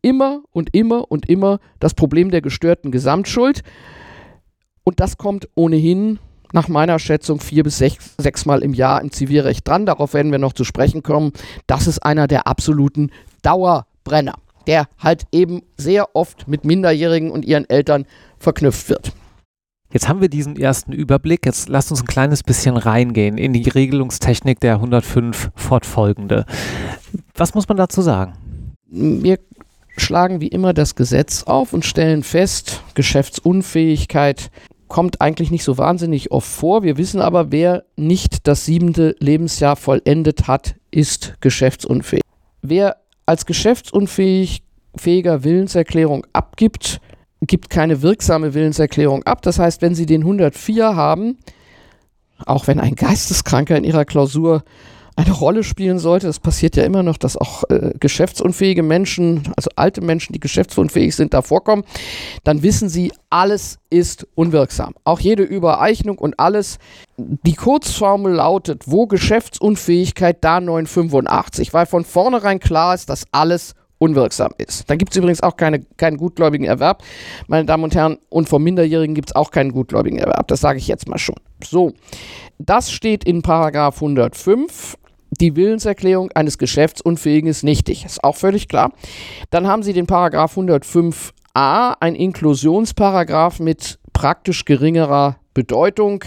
immer 0.01 0.43
und 0.51 0.73
immer 0.73 1.11
und 1.11 1.29
immer 1.29 1.59
das 1.79 1.93
Problem 1.93 2.31
der 2.31 2.41
gestörten 2.41 2.91
Gesamtschuld. 2.91 3.61
Und 4.83 4.99
das 4.99 5.17
kommt 5.17 5.49
ohnehin 5.55 6.19
nach 6.51 6.67
meiner 6.67 6.99
Schätzung 6.99 7.39
vier 7.39 7.63
bis 7.63 7.77
sechs, 7.77 8.15
sechs 8.17 8.45
Mal 8.45 8.63
im 8.63 8.73
Jahr 8.73 9.01
im 9.01 9.11
Zivilrecht 9.11 9.67
dran. 9.67 9.85
Darauf 9.85 10.13
werden 10.13 10.31
wir 10.31 10.39
noch 10.39 10.53
zu 10.53 10.63
sprechen 10.63 11.03
kommen. 11.03 11.31
Das 11.67 11.87
ist 11.87 11.99
einer 11.99 12.27
der 12.27 12.47
absoluten 12.47 13.11
Dauerbrenner, 13.43 14.35
der 14.69 14.87
halt 14.99 15.25
eben 15.31 15.63
sehr 15.77 16.15
oft 16.15 16.47
mit 16.47 16.63
Minderjährigen 16.63 17.31
und 17.31 17.43
ihren 17.43 17.67
Eltern 17.67 18.05
verknüpft 18.37 18.87
wird. 18.87 19.13
Jetzt 19.91 20.07
haben 20.07 20.21
wir 20.21 20.29
diesen 20.29 20.57
ersten 20.57 20.93
Überblick. 20.93 21.47
Jetzt 21.47 21.69
lasst 21.69 21.89
uns 21.89 22.03
ein 22.03 22.07
kleines 22.07 22.43
bisschen 22.43 22.77
reingehen 22.77 23.39
in 23.39 23.53
die 23.53 23.67
Regelungstechnik 23.67 24.59
der 24.59 24.75
105 24.75 25.49
fortfolgende. 25.55 26.45
Was 27.33 27.55
muss 27.55 27.67
man 27.67 27.77
dazu 27.77 28.03
sagen? 28.03 28.33
Wir 28.85 29.39
schlagen 29.97 30.39
wie 30.39 30.49
immer 30.49 30.73
das 30.73 30.93
Gesetz 30.93 31.43
auf 31.43 31.73
und 31.73 31.83
stellen 31.83 32.21
fest, 32.21 32.83
Geschäftsunfähigkeit 32.93 34.51
kommt 34.87 35.19
eigentlich 35.19 35.49
nicht 35.49 35.63
so 35.63 35.79
wahnsinnig 35.79 36.31
oft 36.31 36.47
vor. 36.47 36.83
Wir 36.83 36.97
wissen 36.97 37.21
aber, 37.21 37.51
wer 37.51 37.85
nicht 37.95 38.47
das 38.47 38.65
siebente 38.65 39.15
Lebensjahr 39.19 39.75
vollendet 39.75 40.47
hat, 40.47 40.75
ist 40.91 41.35
geschäftsunfähig. 41.41 42.21
Wer 42.61 42.97
als 43.29 43.45
geschäftsunfähiger 43.45 45.43
Willenserklärung 45.43 46.25
abgibt, 46.33 46.99
gibt 47.41 47.69
keine 47.69 48.01
wirksame 48.01 48.55
Willenserklärung 48.55 49.21
ab. 49.21 49.43
Das 49.43 49.59
heißt, 49.59 49.83
wenn 49.83 49.93
Sie 49.93 50.07
den 50.07 50.21
104 50.21 50.95
haben, 50.95 51.37
auch 52.47 52.65
wenn 52.65 52.79
ein 52.79 52.95
Geisteskranker 52.95 53.77
in 53.77 53.83
Ihrer 53.83 54.05
Klausur 54.05 54.63
eine 55.19 55.31
Rolle 55.31 55.63
spielen 55.63 55.99
sollte. 55.99 56.27
Es 56.27 56.39
passiert 56.39 56.75
ja 56.75 56.83
immer 56.83 57.03
noch, 57.03 57.17
dass 57.17 57.35
auch 57.35 57.63
äh, 57.69 57.91
geschäftsunfähige 57.99 58.83
Menschen, 58.83 59.43
also 59.57 59.69
alte 59.75 60.01
Menschen, 60.01 60.33
die 60.33 60.39
geschäftsunfähig 60.39 61.15
sind, 61.15 61.33
da 61.33 61.41
vorkommen. 61.41 61.83
Dann 62.43 62.63
wissen 62.63 62.89
Sie, 62.89 63.11
alles 63.29 63.79
ist 63.89 64.27
unwirksam. 64.35 64.93
Auch 65.03 65.19
jede 65.19 65.43
Übereignung 65.43 66.17
und 66.17 66.39
alles. 66.39 66.77
Die 67.17 67.55
Kurzformel 67.55 68.33
lautet, 68.33 68.83
wo 68.85 69.07
Geschäftsunfähigkeit, 69.07 70.37
da 70.41 70.61
985, 70.61 71.73
weil 71.73 71.85
von 71.85 72.05
vornherein 72.05 72.59
klar 72.59 72.95
ist, 72.95 73.09
dass 73.09 73.25
alles 73.31 73.75
unwirksam 73.97 74.51
ist. 74.57 74.89
Dann 74.89 74.97
gibt 74.97 75.11
es 75.11 75.17
übrigens 75.17 75.43
auch 75.43 75.57
keine, 75.57 75.81
keinen 75.97 76.15
gutgläubigen 76.15 76.65
Erwerb, 76.65 77.03
meine 77.47 77.65
Damen 77.65 77.83
und 77.83 77.95
Herren, 77.95 78.17
und 78.29 78.47
vom 78.47 78.63
Minderjährigen 78.63 79.13
gibt 79.13 79.31
es 79.31 79.35
auch 79.35 79.51
keinen 79.51 79.73
gutgläubigen 79.73 80.17
Erwerb. 80.17 80.47
Das 80.47 80.61
sage 80.61 80.79
ich 80.79 80.87
jetzt 80.87 81.09
mal 81.09 81.17
schon. 81.17 81.35
So, 81.61 81.91
das 82.57 82.91
steht 82.91 83.25
in 83.25 83.41
Paragraph 83.41 83.95
105 83.95 84.95
die 85.31 85.55
Willenserklärung 85.55 86.31
eines 86.33 86.57
Geschäftsunfähigen 86.57 87.49
ist 87.49 87.63
nichtig. 87.63 88.05
Ist 88.05 88.23
auch 88.23 88.35
völlig 88.35 88.67
klar. 88.67 88.91
Dann 89.49 89.67
haben 89.67 89.83
Sie 89.83 89.93
den 89.93 90.07
Paragraph 90.07 90.57
105a, 90.57 91.95
ein 91.99 92.15
Inklusionsparagraph 92.15 93.59
mit 93.59 93.99
praktisch 94.13 94.65
geringerer 94.65 95.37
Bedeutung. 95.53 96.25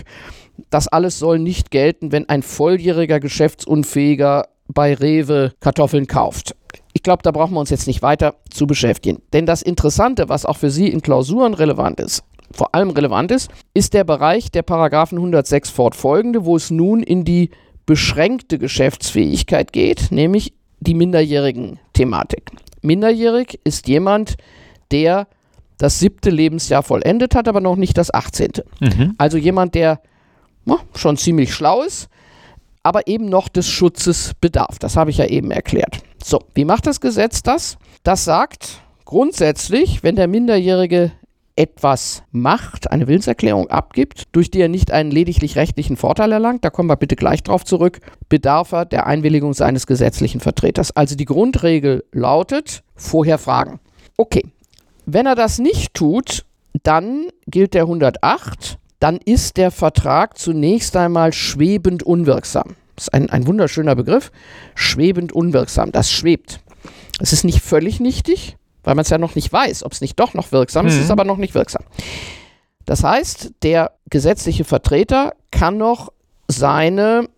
Das 0.71 0.88
alles 0.88 1.19
soll 1.19 1.38
nicht 1.38 1.71
gelten, 1.71 2.12
wenn 2.12 2.29
ein 2.29 2.43
volljähriger 2.43 3.21
Geschäftsunfähiger 3.21 4.49
bei 4.69 4.95
Rewe 4.95 5.53
Kartoffeln 5.61 6.07
kauft. 6.07 6.55
Ich 6.93 7.03
glaube, 7.03 7.23
da 7.23 7.31
brauchen 7.31 7.55
wir 7.55 7.61
uns 7.61 7.71
jetzt 7.71 7.87
nicht 7.87 8.03
weiter 8.03 8.37
zu 8.51 8.67
beschäftigen. 8.67 9.23
Denn 9.33 9.47
das 9.47 9.62
Interessante, 9.62 10.29
was 10.29 10.47
auch 10.47 10.57
für 10.57 10.71
Sie 10.71 10.88
in 10.88 11.03
Klausuren 11.03 11.55
relevant 11.55 12.01
ist, 12.01 12.23
vor 12.53 12.75
allem 12.75 12.91
relevant 12.91 13.31
ist, 13.31 13.51
ist 13.75 13.95
der 13.95 14.05
Bereich 14.05 14.51
der 14.51 14.62
Paragraphen 14.62 15.19
106 15.19 15.71
fortfolgende, 15.71 16.45
wo 16.45 16.57
es 16.57 16.71
nun 16.71 17.03
in 17.03 17.25
die 17.25 17.51
beschränkte 17.87 18.59
Geschäftsfähigkeit 18.59 19.73
geht, 19.73 20.11
nämlich 20.11 20.53
die 20.81 20.95
minderjährigen 20.95 21.79
Thematik. 21.92 22.51
Minderjährig 22.83 23.61
ist 23.64 23.88
jemand, 23.88 24.37
der 24.90 25.27
das 25.79 25.99
siebte 25.99 26.31
Lebensjahr 26.31 26.83
vollendet 26.83 27.35
hat, 27.35 27.49
aber 27.49 27.61
noch 27.61 27.77
nicht 27.77 27.99
das 27.99 28.12
achtzehnte. 28.12 28.64
Mhm. 28.81 29.14
Also 29.18 29.37
jemand, 29.37 29.75
der 29.75 30.01
na, 30.64 30.79
schon 30.95 31.16
ziemlich 31.16 31.53
schlau 31.53 31.83
ist, 31.83 32.09
aber 32.83 33.07
eben 33.07 33.27
noch 33.27 33.49
des 33.49 33.68
Schutzes 33.68 34.33
bedarf. 34.40 34.79
Das 34.79 34.97
habe 34.97 35.11
ich 35.11 35.18
ja 35.18 35.27
eben 35.27 35.51
erklärt. 35.51 35.99
So, 36.23 36.40
wie 36.55 36.64
macht 36.64 36.87
das 36.87 37.01
Gesetz 37.01 37.42
das? 37.42 37.79
Das 38.03 38.25
sagt 38.25 38.81
grundsätzlich, 39.05 40.03
wenn 40.03 40.16
der 40.16 40.29
Minderjährige 40.29 41.12
etwas 41.57 42.23
macht, 42.31 42.91
eine 42.91 43.07
Willenserklärung 43.07 43.69
abgibt, 43.69 44.25
durch 44.33 44.51
die 44.51 44.61
er 44.61 44.69
nicht 44.69 44.91
einen 44.91 45.11
lediglich 45.11 45.57
rechtlichen 45.57 45.97
Vorteil 45.97 46.33
erlangt, 46.33 46.65
da 46.65 46.71
kommen 46.71 46.88
wir 46.88 46.97
bitte 46.97 47.17
gleich 47.17 47.43
drauf 47.43 47.65
zurück, 47.65 48.01
bedarf 48.29 48.73
er 48.73 48.85
der 48.85 49.07
Einwilligung 49.07 49.53
seines 49.55 49.87
gesetzlichen 49.87 50.41
Vertreters. 50.41 50.91
Also 50.93 51.15
die 51.15 51.25
Grundregel 51.25 52.05
lautet, 52.12 52.83
vorher 52.95 53.38
fragen. 53.38 53.81
Okay, 54.17 54.45
wenn 55.07 55.27
er 55.27 55.35
das 55.35 55.59
nicht 55.59 55.95
tut, 55.95 56.45
dann 56.83 57.27
gilt 57.47 57.75
der 57.75 57.83
108, 57.83 58.79
dann 59.01 59.17
ist 59.17 59.57
der 59.57 59.71
Vertrag 59.71 60.38
zunächst 60.38 60.97
einmal 60.97 61.33
schwebend 61.33 62.03
unwirksam. 62.03 62.77
Das 62.97 63.09
ist 63.09 63.15
ein, 63.15 63.31
ein 63.31 63.47
wunderschöner 63.47 63.97
Begriff. 63.97 64.31
Schwebend 64.75 65.33
unwirksam. 65.33 65.93
Das 65.93 66.11
schwebt. 66.11 66.61
Es 67.19 67.33
ist 67.33 67.45
nicht 67.45 67.61
völlig 67.61 68.01
nichtig, 68.01 68.57
weil 68.85 68.95
man 68.95 69.03
es 69.03 69.11
ja 69.11 69.18
noch 69.18 69.35
nicht 69.35 69.53
weiß, 69.53 69.85
ob 69.85 69.92
es 69.92 70.01
nicht 70.01 70.18
doch 70.18 70.35
noch 70.35 70.53
wirksam 70.53 70.87
ist, 70.87 70.97
mhm. 70.97 71.03
ist 71.03 71.11
aber 71.11 71.25
noch 71.25 71.37
nicht 71.37 71.55
wirksam. 71.55 71.85
Das 72.85 73.05
heißt, 73.05 73.53
der 73.62 73.92
gesetzliche 74.11 74.64
Vertreter 74.64 75.35
kann 75.51 75.79
noch 75.79 76.12
seine 76.49 77.29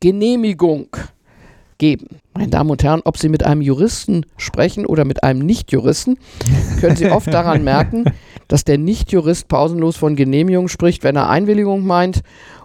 Genehmigung 0.00 0.88
geben. 1.78 2.20
Meine 2.34 2.48
Damen 2.48 2.70
und 2.70 2.82
Herren, 2.82 3.02
ob 3.04 3.18
Sie 3.18 3.28
mit 3.28 3.44
einem 3.44 3.60
Juristen 3.60 4.24
sprechen 4.36 4.86
oder 4.86 5.04
mit 5.04 5.22
einem 5.22 5.40
Nichtjuristen, 5.40 6.18
können 6.80 6.96
Sie 6.96 7.10
oft 7.10 7.32
daran 7.32 7.64
merken, 7.64 8.04
dass 8.48 8.64
der 8.64 8.78
Nichtjurist 8.78 9.48
pausenlos 9.48 9.96
von 9.96 10.16
Genehmigung 10.16 10.68
spricht, 10.68 11.04
wenn 11.04 11.16
er 11.16 11.28
Einwilligung 11.28 11.84
meint 11.84 12.22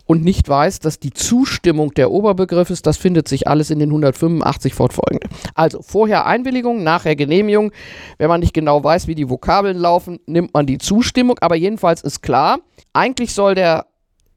und 0.08 0.24
nicht 0.24 0.48
weiß, 0.48 0.80
dass 0.80 1.00
die 1.00 1.12
Zustimmung 1.12 1.94
der 1.94 2.10
Oberbegriff 2.12 2.70
ist, 2.70 2.88
das 2.88 2.98
findet 2.98 3.28
sich 3.28 3.48
alles 3.48 3.70
in 3.70 3.80
den 3.80 3.90
185 3.90 4.74
fortfolgenden. 4.74 5.30
Also 5.54 5.82
vorher 5.82 6.26
Einwilligung, 6.26 6.82
nachher 6.84 7.16
Genehmigung. 7.16 7.72
Wenn 8.18 8.30
man 8.30 8.40
nicht 8.40 8.54
genau 8.54 8.84
weiß, 8.84 9.08
wie 9.08 9.16
die 9.16 9.30
Vokabeln 9.30 9.78
laufen, 9.78 10.20
nimmt 10.26 10.54
man 10.54 10.66
die 10.66 10.78
Zustimmung. 10.78 11.38
Aber 11.42 11.56
jedenfalls 11.56 12.02
ist 12.02 12.22
klar, 12.22 12.60
eigentlich 12.94 13.34
soll 13.34 13.54
der 13.54 13.86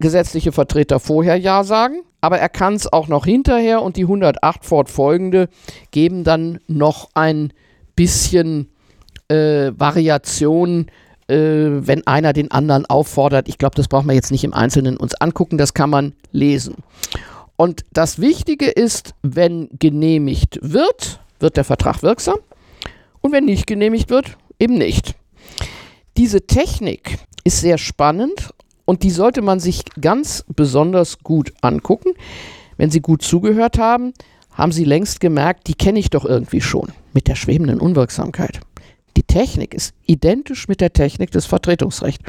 gesetzliche 0.01 0.51
Vertreter 0.51 0.99
vorher 0.99 1.37
Ja 1.37 1.63
sagen, 1.63 2.03
aber 2.21 2.39
er 2.39 2.49
kann 2.49 2.75
es 2.75 2.93
auch 2.93 3.07
noch 3.07 3.25
hinterher 3.25 3.83
und 3.83 3.97
die 3.97 4.03
108 4.03 4.65
fortfolgende 4.65 5.49
geben 5.93 6.25
dann 6.25 6.59
noch 6.67 7.11
ein 7.15 7.53
bisschen 7.95 8.71
äh, 9.29 9.73
Variation 9.77 10.91
wenn 11.31 12.07
einer 12.07 12.33
den 12.33 12.51
anderen 12.51 12.87
auffordert. 12.87 13.49
Ich 13.49 13.59
glaube, 13.59 13.77
das 13.77 13.88
brauchen 13.88 14.09
wir 14.09 14.14
jetzt 14.14 14.33
nicht 14.33 14.45
im 14.45 14.55
Einzelnen 14.55 14.97
uns 14.97 15.14
angucken, 15.14 15.59
das 15.59 15.75
kann 15.75 15.90
man 15.90 16.12
lesen. 16.33 16.77
Und 17.57 17.85
das 17.93 18.21
Wichtige 18.21 18.66
ist, 18.66 19.14
wenn 19.23 19.69
genehmigt 19.79 20.59
wird, 20.62 21.21
wird 21.40 21.57
der 21.57 21.64
Vertrag 21.64 22.03
wirksam 22.03 22.38
und 23.21 23.33
wenn 23.33 23.45
nicht 23.45 23.66
genehmigt 23.66 24.11
wird, 24.11 24.37
eben 24.59 24.75
nicht. 24.75 25.14
Diese 26.16 26.47
Technik 26.47 27.19
ist 27.45 27.61
sehr 27.61 27.79
spannend 27.79 28.51
und 28.85 29.03
die 29.03 29.11
sollte 29.11 29.43
man 29.43 29.61
sich 29.61 29.85
ganz 30.01 30.45
besonders 30.49 31.19
gut 31.19 31.53
angucken. 31.61 32.14
Wenn 32.77 32.90
Sie 32.90 33.01
gut 33.01 33.23
zugehört 33.23 33.79
haben, 33.79 34.14
haben 34.53 34.73
Sie 34.73 34.85
längst 34.85 35.21
gemerkt, 35.21 35.69
die 35.69 35.75
kenne 35.75 35.99
ich 35.99 36.11
doch 36.11 36.25
irgendwie 36.25 36.61
schon 36.61 36.88
mit 37.12 37.29
der 37.29 37.35
schwebenden 37.35 37.79
Unwirksamkeit. 37.79 38.61
Die 39.16 39.23
Technik 39.23 39.75
ist 39.75 39.94
identisch 40.07 40.68
mit 40.68 40.81
der 40.81 40.92
Technik 40.92 41.31
des 41.31 41.46
Vertretungsrechts. 41.46 42.25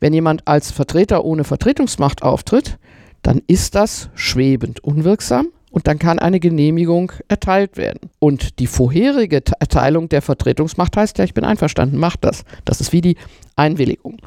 Wenn 0.00 0.12
jemand 0.12 0.46
als 0.46 0.70
Vertreter 0.70 1.24
ohne 1.24 1.44
Vertretungsmacht 1.44 2.22
auftritt, 2.22 2.78
dann 3.22 3.40
ist 3.46 3.74
das 3.74 4.10
schwebend 4.14 4.82
unwirksam 4.82 5.48
und 5.70 5.86
dann 5.86 5.98
kann 5.98 6.18
eine 6.18 6.40
Genehmigung 6.40 7.12
erteilt 7.28 7.76
werden. 7.76 8.10
Und 8.18 8.58
die 8.58 8.66
vorherige 8.66 9.42
Erteilung 9.58 10.08
der 10.08 10.22
Vertretungsmacht 10.22 10.96
heißt 10.96 11.18
ja, 11.18 11.24
ich 11.24 11.34
bin 11.34 11.44
einverstanden, 11.44 11.98
macht 11.98 12.24
das. 12.24 12.44
Das 12.64 12.80
ist 12.80 12.92
wie 12.92 13.00
die 13.00 13.16
Einwilligung. 13.56 14.18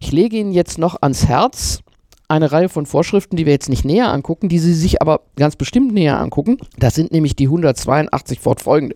Ich 0.00 0.12
lege 0.12 0.36
Ihnen 0.36 0.52
jetzt 0.52 0.78
noch 0.78 1.00
ans 1.00 1.26
Herz 1.26 1.80
eine 2.30 2.52
Reihe 2.52 2.68
von 2.68 2.86
Vorschriften, 2.86 3.36
die 3.36 3.46
wir 3.46 3.52
jetzt 3.52 3.68
nicht 3.68 3.84
näher 3.84 4.12
angucken, 4.12 4.48
die 4.48 4.58
Sie 4.58 4.74
sich 4.74 5.02
aber 5.02 5.22
ganz 5.36 5.56
bestimmt 5.56 5.92
näher 5.92 6.18
angucken. 6.18 6.58
Das 6.78 6.94
sind 6.94 7.12
nämlich 7.12 7.36
die 7.36 7.46
182 7.46 8.40
fortfolgende. 8.40 8.94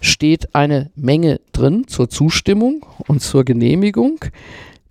Steht 0.00 0.54
eine 0.54 0.90
Menge 0.94 1.40
drin 1.52 1.86
zur 1.88 2.08
Zustimmung 2.08 2.86
und 3.08 3.20
zur 3.20 3.44
Genehmigung. 3.44 4.24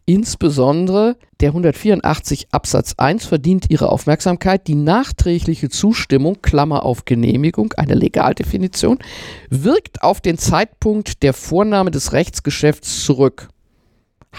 Insbesondere 0.06 1.16
der 1.40 1.50
184 1.50 2.48
Absatz 2.52 2.96
1 2.98 3.26
verdient 3.26 3.68
Ihre 3.70 3.90
Aufmerksamkeit. 3.90 4.68
Die 4.68 4.76
nachträgliche 4.76 5.70
Zustimmung, 5.70 6.42
Klammer 6.42 6.84
auf 6.84 7.06
Genehmigung, 7.06 7.74
eine 7.78 7.94
Legaldefinition, 7.94 9.00
wirkt 9.50 10.04
auf 10.04 10.20
den 10.20 10.38
Zeitpunkt 10.38 11.24
der 11.24 11.34
Vornahme 11.34 11.92
des 11.92 12.12
Rechtsgeschäfts 12.14 13.06
zurück. 13.06 13.48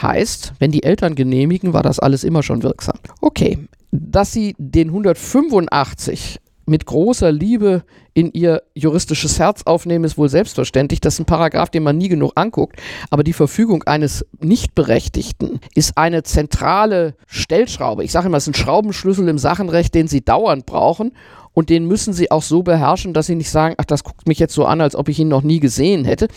Heißt, 0.01 0.55
wenn 0.59 0.73
die 0.73 0.83
Eltern 0.83 1.15
genehmigen, 1.15 1.73
war 1.73 1.83
das 1.83 1.99
alles 1.99 2.25
immer 2.25 2.43
schon 2.43 2.63
wirksam. 2.63 2.99
Okay, 3.21 3.59
dass 3.91 4.33
Sie 4.33 4.55
den 4.59 4.89
185 4.89 6.41
mit 6.67 6.87
großer 6.87 7.31
Liebe 7.31 7.85
in 8.15 8.33
ihr 8.33 8.63
juristisches 8.75 9.39
Herz 9.39 9.63
aufnehmen, 9.65 10.05
ist 10.05 10.19
wohl 10.19 10.29
selbstverständlich. 10.29 11.01
Das 11.01 11.15
ist 11.15 11.21
ein 11.21 11.27
Paragraph, 11.27 11.71
den 11.71 11.83
man 11.83 11.97
nie 11.97 12.09
genug 12.09 12.33
anguckt. 12.35 12.77
Aber 13.11 13.25
die 13.25 13.33
Verfügung 13.33 13.83
eines 13.85 14.27
Nichtberechtigten 14.41 15.61
ist 15.75 15.97
eine 15.97 16.23
zentrale 16.23 17.15
Stellschraube. 17.27 18.05
Ich 18.05 18.13
sage 18.13 18.27
immer, 18.27 18.37
es 18.37 18.45
ist 18.45 18.55
ein 18.55 18.63
Schraubenschlüssel 18.63 19.29
im 19.29 19.39
Sachenrecht, 19.39 19.95
den 19.95 20.09
Sie 20.09 20.25
dauernd 20.25 20.67
brauchen. 20.67 21.13
Und 21.55 21.69
den 21.69 21.87
müssen 21.87 22.15
Sie 22.15 22.31
auch 22.31 22.43
so 22.43 22.63
beherrschen, 22.63 23.13
dass 23.13 23.27
Sie 23.27 23.35
nicht 23.35 23.51
sagen, 23.51 23.75
ach, 23.77 23.85
das 23.85 24.05
guckt 24.05 24.27
mich 24.27 24.39
jetzt 24.39 24.55
so 24.55 24.65
an, 24.65 24.81
als 24.81 24.97
ob 24.97 25.09
ich 25.09 25.19
ihn 25.19 25.29
noch 25.29 25.43
nie 25.43 25.61
gesehen 25.61 26.05
hätte. 26.05 26.29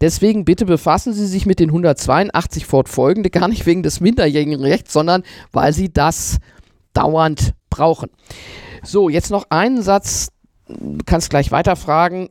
Deswegen 0.00 0.44
bitte 0.44 0.66
befassen 0.66 1.12
Sie 1.12 1.26
sich 1.26 1.46
mit 1.46 1.60
den 1.60 1.70
182 1.70 2.66
fortfolgende, 2.66 3.30
gar 3.30 3.48
nicht 3.48 3.66
wegen 3.66 3.84
des 3.84 4.00
minderjährigen 4.00 4.60
Rechts, 4.60 4.92
sondern 4.92 5.22
weil 5.52 5.72
Sie 5.72 5.92
das 5.92 6.38
dauernd 6.92 7.54
brauchen. 7.70 8.10
So, 8.82 9.08
jetzt 9.08 9.30
noch 9.30 9.46
einen 9.50 9.82
Satz, 9.82 10.28
kannst 11.06 11.30
gleich 11.30 11.50
weiterfragen, 11.50 12.30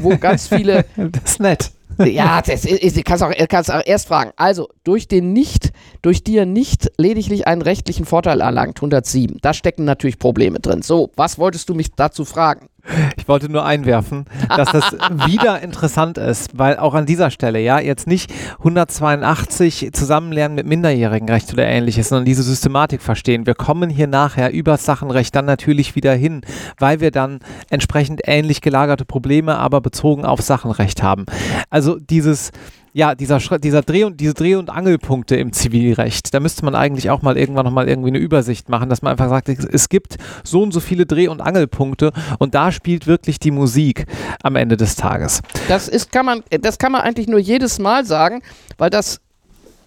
wo 0.00 0.16
ganz 0.16 0.48
viele. 0.48 0.84
das 0.96 1.32
ist 1.32 1.40
nett. 1.40 1.70
Ja, 1.98 2.42
das 2.42 2.64
ist, 2.64 3.04
kannst 3.04 3.22
auch, 3.22 3.32
kannst 3.48 3.72
auch 3.72 3.82
erst 3.84 4.08
fragen. 4.08 4.32
Also, 4.36 4.68
durch 4.82 5.06
den 5.06 5.32
nicht, 5.32 5.72
durch 6.04 6.22
die 6.22 6.36
er 6.36 6.44
nicht 6.44 6.92
lediglich 6.98 7.46
einen 7.46 7.62
rechtlichen 7.62 8.04
Vorteil 8.04 8.42
erlangt, 8.42 8.76
107, 8.76 9.38
da 9.40 9.54
stecken 9.54 9.84
natürlich 9.84 10.18
Probleme 10.18 10.60
drin. 10.60 10.82
So, 10.82 11.10
was 11.16 11.38
wolltest 11.38 11.70
du 11.70 11.74
mich 11.74 11.92
dazu 11.92 12.26
fragen? 12.26 12.68
Ich 13.16 13.26
wollte 13.26 13.48
nur 13.48 13.64
einwerfen, 13.64 14.26
dass 14.54 14.70
das 14.70 14.92
wieder 15.26 15.62
interessant 15.62 16.18
ist, 16.18 16.58
weil 16.58 16.76
auch 16.76 16.92
an 16.92 17.06
dieser 17.06 17.30
Stelle, 17.30 17.58
ja, 17.58 17.78
jetzt 17.78 18.06
nicht 18.06 18.30
182 18.58 19.92
Zusammenlernen 19.94 20.56
mit 20.56 20.66
Minderjährigenrecht 20.66 21.50
oder 21.54 21.64
ähnliches, 21.64 22.10
sondern 22.10 22.26
diese 22.26 22.42
Systematik 22.42 23.00
verstehen. 23.00 23.46
Wir 23.46 23.54
kommen 23.54 23.88
hier 23.88 24.06
nachher 24.06 24.52
über 24.52 24.76
Sachenrecht 24.76 25.34
dann 25.34 25.46
natürlich 25.46 25.96
wieder 25.96 26.12
hin, 26.12 26.42
weil 26.78 27.00
wir 27.00 27.12
dann 27.12 27.38
entsprechend 27.70 28.20
ähnlich 28.24 28.60
gelagerte 28.60 29.06
Probleme, 29.06 29.56
aber 29.56 29.80
bezogen 29.80 30.26
auf 30.26 30.42
Sachenrecht 30.42 31.02
haben. 31.02 31.24
Also 31.70 31.98
dieses 31.98 32.52
ja, 32.94 33.16
dieser, 33.16 33.40
dieser 33.58 33.82
Dreh- 33.82 34.04
und, 34.04 34.20
diese 34.20 34.34
Dreh- 34.34 34.54
und 34.54 34.70
Angelpunkte 34.70 35.34
im 35.34 35.52
Zivilrecht, 35.52 36.32
da 36.32 36.38
müsste 36.38 36.64
man 36.64 36.76
eigentlich 36.76 37.10
auch 37.10 37.22
mal 37.22 37.36
irgendwann 37.36 37.64
nochmal 37.64 37.88
irgendwie 37.88 38.10
eine 38.10 38.18
Übersicht 38.18 38.68
machen, 38.68 38.88
dass 38.88 39.02
man 39.02 39.10
einfach 39.10 39.28
sagt, 39.28 39.48
es 39.48 39.88
gibt 39.88 40.16
so 40.44 40.62
und 40.62 40.72
so 40.72 40.78
viele 40.78 41.04
Dreh- 41.04 41.26
und 41.26 41.40
Angelpunkte 41.40 42.12
und 42.38 42.54
da 42.54 42.70
spielt 42.70 43.08
wirklich 43.08 43.40
die 43.40 43.50
Musik 43.50 44.06
am 44.44 44.54
Ende 44.54 44.76
des 44.76 44.94
Tages. 44.94 45.42
Das 45.66 45.88
ist, 45.88 46.12
kann 46.12 46.24
man, 46.24 46.44
das 46.60 46.78
kann 46.78 46.92
man 46.92 47.00
eigentlich 47.00 47.26
nur 47.26 47.40
jedes 47.40 47.80
Mal 47.80 48.06
sagen, 48.06 48.42
weil 48.78 48.90
das 48.90 49.20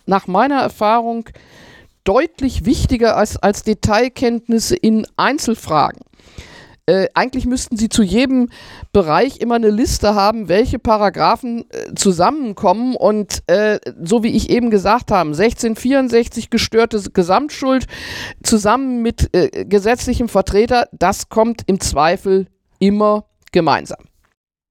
nach 0.06 0.28
meiner 0.28 0.60
Erfahrung 0.60 1.30
deutlich 2.04 2.66
wichtiger 2.66 3.16
als, 3.16 3.38
als 3.38 3.64
Detailkenntnisse 3.64 4.76
in 4.76 5.08
Einzelfragen. 5.16 6.02
Äh, 6.88 7.10
eigentlich 7.14 7.46
müssten 7.46 7.76
Sie 7.76 7.90
zu 7.90 8.02
jedem 8.02 8.50
Bereich 8.94 9.42
immer 9.42 9.56
eine 9.56 9.70
Liste 9.70 10.16
haben, 10.16 10.48
welche 10.48 10.80
Paragraphen 10.80 11.66
äh, 11.70 11.94
zusammenkommen. 11.96 12.96
Und 12.96 13.44
äh, 13.48 13.80
so 14.02 14.24
wie 14.24 14.36
ich 14.36 14.50
eben 14.50 14.70
gesagt 14.70 15.12
habe, 15.12 15.30
1664 15.32 16.50
gestörte 16.50 17.02
Gesamtschuld 17.12 17.88
zusammen 18.42 19.02
mit 19.02 19.36
äh, 19.36 19.66
gesetzlichem 19.66 20.30
Vertreter, 20.30 20.88
das 20.94 21.28
kommt 21.28 21.64
im 21.68 21.82
Zweifel 21.82 22.48
immer 22.80 23.26
gemeinsam. 23.52 24.06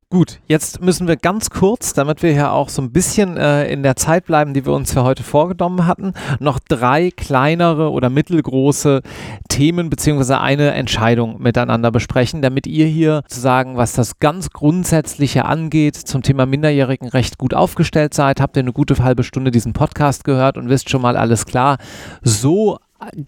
Gut, 0.09 0.39
jetzt 0.47 0.81
müssen 0.81 1.09
wir 1.09 1.17
ganz 1.17 1.51
kurz, 1.51 1.93
damit 1.93 2.23
wir 2.23 2.31
ja 2.31 2.53
auch 2.53 2.69
so 2.69 2.81
ein 2.81 2.93
bisschen 2.93 3.37
äh, 3.37 3.67
in 3.67 3.83
der 3.83 3.97
Zeit 3.97 4.27
bleiben, 4.27 4.55
die 4.55 4.65
wir 4.65 4.73
uns 4.73 4.93
für 4.93 5.03
heute 5.03 5.25
vorgenommen 5.25 5.85
hatten, 5.89 6.13
noch 6.39 6.61
drei 6.61 7.11
kleinere 7.11 7.91
oder 7.91 8.09
mittelgroße 8.09 9.03
Themen 9.49 9.91
beziehungsweise 9.91 10.39
eine 10.39 10.71
Entscheidung 10.75 11.43
miteinander 11.43 11.91
besprechen, 11.91 12.41
damit 12.41 12.69
ihr 12.69 12.87
hier 12.87 13.23
sozusagen, 13.25 13.77
was 13.77 13.95
das 13.95 14.21
ganz 14.21 14.51
Grundsätzliche 14.51 15.45
angeht, 15.45 15.97
zum 15.97 16.23
Thema 16.23 16.47
Minderjährigenrecht 16.47 17.37
gut 17.37 17.53
aufgestellt 17.53 18.15
seid. 18.15 18.41
Habt 18.41 18.57
ihr 18.57 18.63
eine 18.63 18.73
gute 18.73 18.97
halbe 19.03 19.25
Stunde 19.25 19.51
diesen 19.51 19.73
Podcast 19.73 20.23
gehört 20.23 20.57
und 20.57 20.69
wisst 20.69 20.89
schon 20.89 21.03
mal 21.03 21.17
alles 21.17 21.47
klar. 21.47 21.79
So 22.23 22.79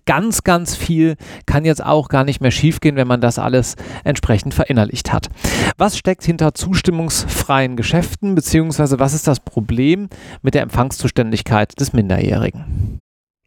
ganz, 0.07 0.45
ganz 0.45 0.75
viel 0.75 1.17
kann 1.47 1.65
jetzt 1.65 1.85
auch 1.85 2.09
gar 2.09 2.25
nicht 2.25 2.41
mehr 2.41 2.51
schiefgehen, 2.51 2.97
wenn 2.97 3.09
man 3.09 3.21
das 3.21 3.39
alles 3.39 3.77
entsprechend 4.05 4.55
verinnerlicht 4.55 5.13
hat. 5.13 5.29
Was 5.77 5.99
steckt 5.99 6.25
hinter 6.25 6.55
zustimmungsfreien 6.55 7.77
Geschäften, 7.77 8.35
beziehungsweise 8.35 8.99
was 8.99 9.15
ist 9.15 9.27
das 9.27 9.41
Problem 9.41 10.09
mit 10.43 10.55
der 10.55 10.63
Empfangszuständigkeit 10.63 11.79
des 11.81 11.93
Minderjährigen? 11.93 12.99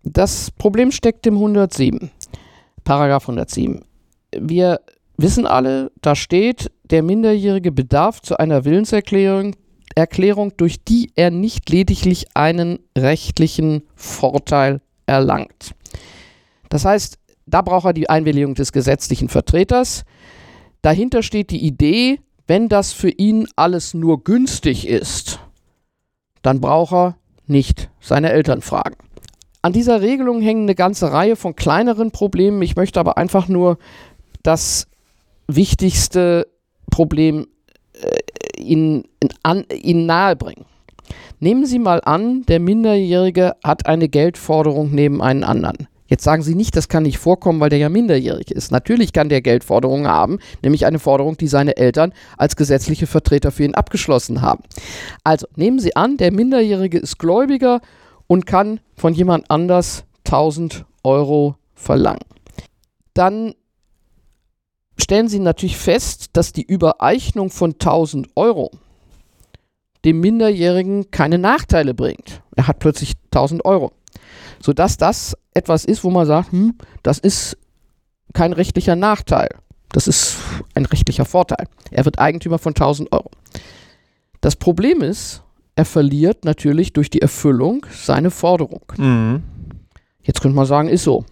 Das 0.03 0.49
Problem 0.51 0.91
steckt 0.91 1.27
im 1.27 1.35
107, 1.35 2.11
Paragraph 2.83 3.23
107. 3.23 3.83
Wir 4.35 4.79
wissen 5.17 5.45
alle, 5.45 5.91
da 6.01 6.15
steht, 6.15 6.71
der 6.83 7.03
Minderjährige 7.03 7.71
bedarf 7.71 8.21
zu 8.21 8.37
einer 8.37 8.65
Willenserklärung, 8.65 9.55
Erklärung, 9.93 10.53
durch 10.57 10.83
die 10.83 11.11
er 11.15 11.31
nicht 11.31 11.69
lediglich 11.69 12.27
einen 12.33 12.79
rechtlichen 12.97 13.83
Vorteil 13.95 14.81
erlangt. 15.05 15.75
Das 16.71 16.85
heißt, 16.85 17.19
da 17.45 17.61
braucht 17.61 17.85
er 17.85 17.93
die 17.93 18.09
Einwilligung 18.09 18.55
des 18.55 18.71
gesetzlichen 18.71 19.27
Vertreters. 19.27 20.05
Dahinter 20.81 21.21
steht 21.21 21.51
die 21.51 21.63
Idee, 21.63 22.21
wenn 22.47 22.69
das 22.69 22.93
für 22.93 23.09
ihn 23.09 23.47
alles 23.57 23.93
nur 23.93 24.23
günstig 24.23 24.87
ist, 24.87 25.39
dann 26.41 26.61
braucht 26.61 26.93
er 26.93 27.17
nicht 27.45 27.89
seine 27.99 28.31
Eltern 28.31 28.61
fragen. 28.61 28.95
An 29.61 29.73
dieser 29.73 30.01
Regelung 30.01 30.41
hängen 30.41 30.63
eine 30.63 30.75
ganze 30.75 31.11
Reihe 31.11 31.35
von 31.35 31.55
kleineren 31.55 32.11
Problemen. 32.11 32.61
Ich 32.61 32.77
möchte 32.77 32.99
aber 33.01 33.17
einfach 33.17 33.49
nur 33.49 33.77
das 34.41 34.87
wichtigste 35.47 36.47
Problem 36.89 37.47
äh, 37.93 38.61
Ihnen, 38.61 39.03
an, 39.43 39.65
Ihnen 39.69 40.05
nahebringen. 40.05 40.65
Nehmen 41.39 41.65
Sie 41.65 41.79
mal 41.79 42.01
an, 42.05 42.43
der 42.43 42.61
Minderjährige 42.61 43.55
hat 43.61 43.87
eine 43.87 44.07
Geldforderung 44.07 44.91
neben 44.91 45.21
einen 45.21 45.43
anderen. 45.43 45.89
Jetzt 46.11 46.25
sagen 46.25 46.43
Sie 46.43 46.55
nicht, 46.55 46.75
das 46.75 46.89
kann 46.89 47.03
nicht 47.03 47.19
vorkommen, 47.19 47.61
weil 47.61 47.69
der 47.69 47.79
ja 47.79 47.87
minderjährig 47.87 48.51
ist. 48.51 48.69
Natürlich 48.69 49.13
kann 49.13 49.29
der 49.29 49.41
Geldforderungen 49.41 50.09
haben, 50.09 50.39
nämlich 50.61 50.85
eine 50.85 50.99
Forderung, 50.99 51.37
die 51.37 51.47
seine 51.47 51.77
Eltern 51.77 52.11
als 52.37 52.57
gesetzliche 52.57 53.07
Vertreter 53.07 53.49
für 53.49 53.63
ihn 53.63 53.75
abgeschlossen 53.75 54.41
haben. 54.41 54.61
Also 55.23 55.47
nehmen 55.55 55.79
Sie 55.79 55.95
an, 55.95 56.17
der 56.17 56.33
Minderjährige 56.33 56.97
ist 56.97 57.17
Gläubiger 57.17 57.79
und 58.27 58.45
kann 58.45 58.81
von 58.93 59.13
jemand 59.13 59.49
anders 59.49 60.03
1000 60.25 60.83
Euro 61.05 61.55
verlangen. 61.75 62.25
Dann 63.13 63.53
stellen 64.97 65.29
Sie 65.29 65.39
natürlich 65.39 65.77
fest, 65.77 66.31
dass 66.33 66.51
die 66.51 66.65
Übereignung 66.65 67.49
von 67.49 67.71
1000 67.71 68.27
Euro 68.35 68.69
dem 70.03 70.19
Minderjährigen 70.19 71.09
keine 71.09 71.37
Nachteile 71.37 71.93
bringt. 71.93 72.41
Er 72.57 72.67
hat 72.67 72.79
plötzlich 72.79 73.13
1000 73.31 73.63
Euro 73.63 73.93
sodass 74.61 74.97
das 74.97 75.37
etwas 75.53 75.85
ist, 75.85 76.03
wo 76.03 76.09
man 76.09 76.25
sagt, 76.25 76.51
hm, 76.51 76.75
das 77.03 77.19
ist 77.19 77.57
kein 78.33 78.53
rechtlicher 78.53 78.95
Nachteil. 78.95 79.49
Das 79.89 80.07
ist 80.07 80.37
ein 80.73 80.85
rechtlicher 80.85 81.25
Vorteil. 81.25 81.67
Er 81.89 82.05
wird 82.05 82.19
Eigentümer 82.19 82.59
von 82.59 82.73
1000 82.73 83.11
Euro. 83.11 83.29
Das 84.39 84.55
Problem 84.55 85.01
ist, 85.01 85.43
er 85.75 85.85
verliert 85.85 86.45
natürlich 86.45 86.93
durch 86.93 87.09
die 87.09 87.21
Erfüllung 87.21 87.85
seine 87.91 88.31
Forderung. 88.31 88.81
Mhm. 88.97 89.43
Jetzt 90.23 90.41
könnte 90.41 90.55
man 90.55 90.65
sagen, 90.65 90.87
ist 90.87 91.03
so. 91.03 91.25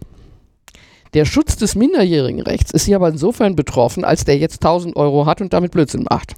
Der 1.14 1.26
Schutz 1.26 1.56
des 1.56 1.76
minderjährigen 1.76 2.42
Rechts 2.42 2.72
ist 2.72 2.86
hier 2.86 2.98
aber 2.98 3.10
insofern 3.10 3.56
betroffen, 3.56 4.04
als 4.04 4.26
der 4.26 4.38
jetzt 4.38 4.64
1000 4.64 4.96
Euro 4.96 5.26
hat 5.26 5.42
und 5.42 5.54
damit 5.54 5.72
Blödsinn 5.72 6.06
macht. 6.10 6.36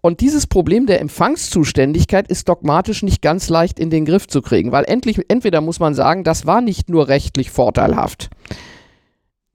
Und 0.00 0.20
dieses 0.20 0.46
Problem 0.46 0.86
der 0.86 1.00
Empfangszuständigkeit 1.00 2.28
ist 2.28 2.48
dogmatisch 2.48 3.02
nicht 3.02 3.20
ganz 3.20 3.48
leicht 3.48 3.80
in 3.80 3.90
den 3.90 4.04
Griff 4.04 4.28
zu 4.28 4.42
kriegen, 4.42 4.70
weil 4.70 4.84
endlich, 4.84 5.20
entweder 5.28 5.60
muss 5.60 5.80
man 5.80 5.94
sagen, 5.94 6.22
das 6.22 6.46
war 6.46 6.60
nicht 6.60 6.88
nur 6.88 7.08
rechtlich 7.08 7.50
vorteilhaft. 7.50 8.30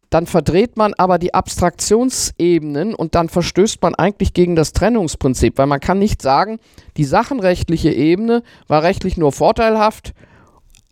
Dann 0.09 0.27
verdreht 0.27 0.77
man 0.77 0.93
aber 0.93 1.17
die 1.17 1.33
Abstraktionsebenen 1.33 2.93
und 2.93 3.15
dann 3.15 3.29
verstößt 3.29 3.81
man 3.81 3.95
eigentlich 3.95 4.33
gegen 4.33 4.55
das 4.55 4.73
Trennungsprinzip, 4.73 5.57
weil 5.57 5.65
man 5.65 5.79
kann 5.79 5.97
nicht 5.97 6.21
sagen, 6.21 6.59
die 6.97 7.05
sachenrechtliche 7.05 7.91
Ebene 7.91 8.43
war 8.67 8.83
rechtlich 8.83 9.17
nur 9.17 9.31
vorteilhaft, 9.31 10.13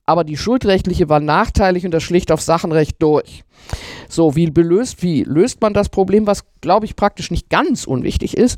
aber 0.08 0.24
die 0.24 0.38
schuldrechtliche 0.38 1.08
war 1.08 1.20
nachteilig 1.20 1.86
und 1.86 1.92
das 1.92 2.02
schlicht 2.02 2.32
auf 2.32 2.42
Sachenrecht 2.42 2.96
durch. 3.00 3.44
So, 4.10 4.36
wie 4.36 4.50
belöst, 4.50 5.04
wie 5.04 5.24
löst 5.24 5.62
man 5.62 5.76
das 5.76 5.90
Problem, 5.90 6.26
was 6.26 6.44
glaube 6.62 6.88
ich 6.88 6.96
praktisch 6.96 7.30
nicht 7.30 7.50
ganz 7.50 7.86
unwichtig 7.86 8.36
ist, 8.36 8.58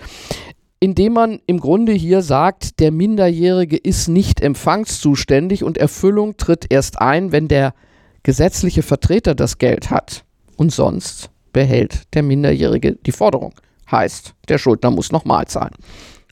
indem 0.83 1.13
man 1.13 1.39
im 1.45 1.61
Grunde 1.61 1.93
hier 1.93 2.21
sagt, 2.21 2.81
der 2.81 2.91
Minderjährige 2.91 3.77
ist 3.77 4.09
nicht 4.09 4.41
empfangszuständig 4.41 5.63
und 5.63 5.77
Erfüllung 5.77 6.35
tritt 6.35 6.65
erst 6.69 6.99
ein, 6.99 7.31
wenn 7.31 7.47
der 7.47 7.73
gesetzliche 8.23 8.81
Vertreter 8.81 9.33
das 9.33 9.59
Geld 9.59 9.91
hat. 9.91 10.25
Und 10.57 10.73
sonst 10.73 11.29
behält 11.53 12.13
der 12.15 12.23
Minderjährige 12.23 12.97
die 12.97 13.13
Forderung. 13.13 13.53
Heißt, 13.89 14.33
der 14.49 14.57
Schuldner 14.57 14.91
muss 14.91 15.13
nochmal 15.13 15.47
zahlen. 15.47 15.71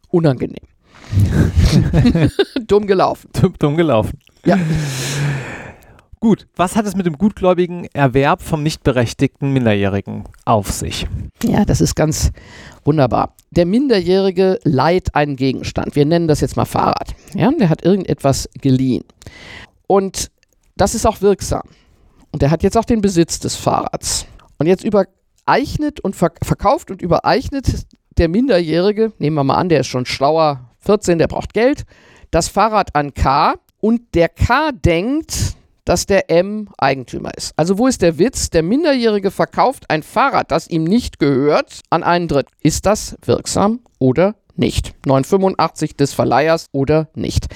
Unangenehm. 0.10 0.68
Dumm 2.68 2.88
gelaufen. 2.88 3.30
Dumm, 3.42 3.54
dumm 3.58 3.78
gelaufen. 3.78 4.20
Ja. 4.44 4.60
Gut, 6.20 6.48
was 6.56 6.76
hat 6.76 6.86
es 6.86 6.96
mit 6.96 7.08
dem 7.08 7.18
gutgläubigen 7.18 7.88
Erwerb 7.94 8.44
vom 8.44 8.62
nicht 8.62 8.84
berechtigten 8.84 9.54
Minderjährigen 9.54 10.26
auf 10.46 10.70
sich? 10.70 11.08
Ja, 11.42 11.66
das 11.66 11.82
ist 11.82 11.96
ganz 11.96 12.32
wunderbar. 12.84 13.36
Der 13.52 13.66
Minderjährige 13.66 14.60
leiht 14.64 15.16
einen 15.16 15.36
Gegenstand. 15.36 15.96
Wir 15.96 16.06
nennen 16.06 16.28
das 16.28 16.42
jetzt 16.42 16.56
mal 16.56 16.66
Fahrrad. 16.66 17.14
Ja, 17.34 17.52
der 17.52 17.70
hat 17.70 17.84
irgendetwas 17.84 18.50
geliehen. 18.62 19.04
Und 19.88 20.32
das 20.78 20.96
ist 20.96 21.06
auch 21.06 21.22
wirksam. 21.22 21.64
Und 22.32 22.42
er 22.42 22.52
hat 22.52 22.64
jetzt 22.64 22.78
auch 22.78 22.86
den 22.86 23.02
Besitz 23.02 23.40
des 23.40 23.56
Fahrrads. 23.56 24.26
Und 24.58 24.68
jetzt 24.68 24.84
übereignet 24.84 26.00
und 26.00 26.16
ver 26.16 26.32
verkauft 26.42 26.92
und 26.92 27.02
übereignet 27.02 27.86
der 28.18 28.30
Minderjährige, 28.30 29.14
nehmen 29.18 29.36
wir 29.36 29.44
mal 29.44 29.56
an, 29.56 29.70
der 29.70 29.82
ist 29.82 29.88
schon 29.88 30.06
schlauer, 30.06 30.70
14, 30.80 31.18
der 31.18 31.28
braucht 31.28 31.54
Geld, 31.54 31.84
das 32.30 32.48
Fahrrad 32.48 32.96
an 32.96 33.14
K 33.14 33.56
und 33.80 34.14
der 34.14 34.30
K 34.30 34.72
denkt, 34.72 35.56
dass 35.86 36.06
der 36.06 36.30
M 36.30 36.70
Eigentümer 36.78 37.32
ist. 37.36 37.54
Also 37.58 37.78
wo 37.78 37.88
ist 37.88 38.02
der 38.02 38.18
Witz? 38.18 38.50
Der 38.50 38.64
Minderjährige 38.64 39.32
verkauft 39.32 39.90
ein 39.90 40.04
Fahrrad, 40.04 40.52
das 40.52 40.68
ihm 40.68 40.84
nicht 40.84 41.20
gehört, 41.20 41.82
an 41.90 42.04
einen 42.04 42.28
Dritten. 42.28 42.52
Ist 42.62 42.86
das 42.86 43.18
wirksam 43.24 43.82
oder 44.00 44.36
nicht? 44.56 44.94
985 45.06 45.96
des 45.96 46.14
Verleihers 46.14 46.68
oder 46.72 47.10
nicht? 47.16 47.48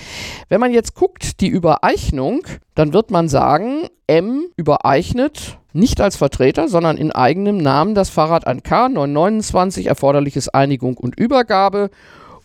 Wenn 0.50 0.60
man 0.60 0.74
jetzt 0.74 0.96
guckt, 0.96 1.42
die 1.42 1.48
Übereignung, 1.48 2.46
dann 2.74 2.94
wird 2.94 3.12
man 3.12 3.30
sagen, 3.30 3.88
M 4.08 4.46
übereignet 4.56 5.60
nicht 5.74 6.00
als 6.00 6.16
Vertreter, 6.16 6.70
sondern 6.70 6.98
in 6.98 7.12
eigenem 7.12 7.58
Namen 7.58 7.96
das 7.96 8.10
Fahrrad 8.10 8.48
an 8.48 8.64
K 8.64 8.88
929 8.88 9.88
erforderliches 9.88 10.48
Einigung 10.48 10.96
und 10.96 11.20
Übergabe 11.20 11.90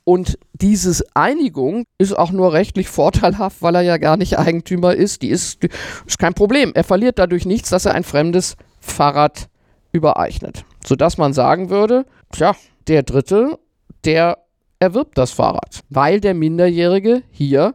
und 0.05 0.39
diese 0.53 1.05
Einigung 1.15 1.85
ist 1.99 2.17
auch 2.17 2.33
nur 2.33 2.53
rechtlich 2.53 2.89
vorteilhaft, 2.89 3.63
weil 3.63 3.75
er 3.75 3.83
ja 3.83 3.97
gar 3.99 4.17
nicht 4.17 4.39
Eigentümer 4.39 4.95
ist. 4.95 5.23
Die 5.23 5.29
ist, 5.29 5.65
ist 6.07 6.19
kein 6.19 6.35
Problem. 6.35 6.73
Er 6.75 6.85
verliert 6.85 7.19
dadurch 7.19 7.47
nichts, 7.47 7.71
dass 7.71 7.87
er 7.87 7.95
ein 7.95 8.05
fremdes 8.05 8.57
Fahrrad 8.81 9.49
übereignet. 9.93 10.65
Sodass 10.85 11.19
man 11.19 11.33
sagen 11.33 11.71
würde, 11.71 12.07
tja, 12.33 12.55
der 12.89 13.03
Dritte, 13.03 13.59
der 14.05 14.39
erwirbt 14.79 15.19
das 15.19 15.31
Fahrrad, 15.31 15.81
weil 15.91 16.21
der 16.21 16.35
Minderjährige 16.35 17.23
hier 17.31 17.75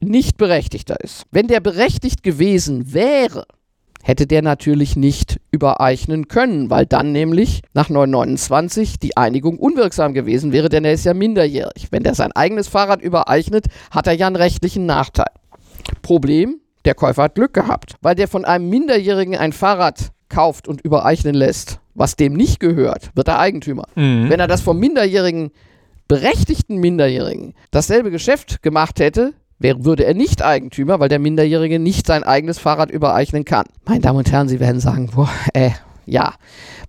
nicht 0.00 0.36
berechtigter 0.36 1.00
ist. 1.00 1.24
Wenn 1.30 1.48
der 1.48 1.60
berechtigt 1.60 2.22
gewesen 2.22 2.92
wäre, 2.92 3.46
hätte 4.02 4.26
der 4.26 4.42
natürlich 4.42 4.96
nicht 4.96 5.40
übereignen 5.50 6.28
können, 6.28 6.70
weil 6.70 6.86
dann 6.86 7.12
nämlich 7.12 7.62
nach 7.72 7.88
929 7.88 8.98
die 8.98 9.16
Einigung 9.16 9.58
unwirksam 9.58 10.12
gewesen 10.12 10.52
wäre, 10.52 10.68
denn 10.68 10.84
er 10.84 10.92
ist 10.92 11.04
ja 11.04 11.14
minderjährig. 11.14 11.88
Wenn 11.90 12.02
der 12.02 12.14
sein 12.14 12.32
eigenes 12.32 12.68
Fahrrad 12.68 13.00
übereignet, 13.00 13.66
hat 13.90 14.06
er 14.06 14.12
ja 14.12 14.26
einen 14.26 14.36
rechtlichen 14.36 14.86
Nachteil. 14.86 15.30
Problem, 16.02 16.60
der 16.84 16.94
Käufer 16.94 17.24
hat 17.24 17.34
Glück 17.36 17.54
gehabt, 17.54 17.94
weil 18.02 18.14
der 18.14 18.28
von 18.28 18.44
einem 18.44 18.68
Minderjährigen 18.68 19.36
ein 19.36 19.52
Fahrrad 19.52 20.10
kauft 20.28 20.66
und 20.66 20.80
übereignen 20.80 21.34
lässt, 21.34 21.78
was 21.94 22.16
dem 22.16 22.32
nicht 22.32 22.58
gehört, 22.58 23.10
wird 23.14 23.28
er 23.28 23.38
Eigentümer. 23.38 23.84
Mhm. 23.94 24.28
Wenn 24.28 24.40
er 24.40 24.48
das 24.48 24.62
vom 24.62 24.78
minderjährigen 24.78 25.50
berechtigten 26.08 26.78
Minderjährigen 26.78 27.54
dasselbe 27.70 28.10
Geschäft 28.10 28.62
gemacht 28.62 28.98
hätte, 28.98 29.34
Wäre, 29.62 29.84
würde 29.84 30.04
er 30.04 30.14
nicht 30.14 30.42
Eigentümer, 30.42 30.98
weil 31.00 31.08
der 31.08 31.18
Minderjährige 31.20 31.78
nicht 31.78 32.06
sein 32.06 32.24
eigenes 32.24 32.58
Fahrrad 32.58 32.90
übereignen 32.90 33.44
kann. 33.44 33.64
Meine 33.84 34.00
Damen 34.00 34.18
und 34.18 34.30
Herren, 34.32 34.48
Sie 34.48 34.60
werden 34.60 34.80
sagen, 34.80 35.10
boah, 35.14 35.30
äh, 35.54 35.70
ja, 36.04 36.34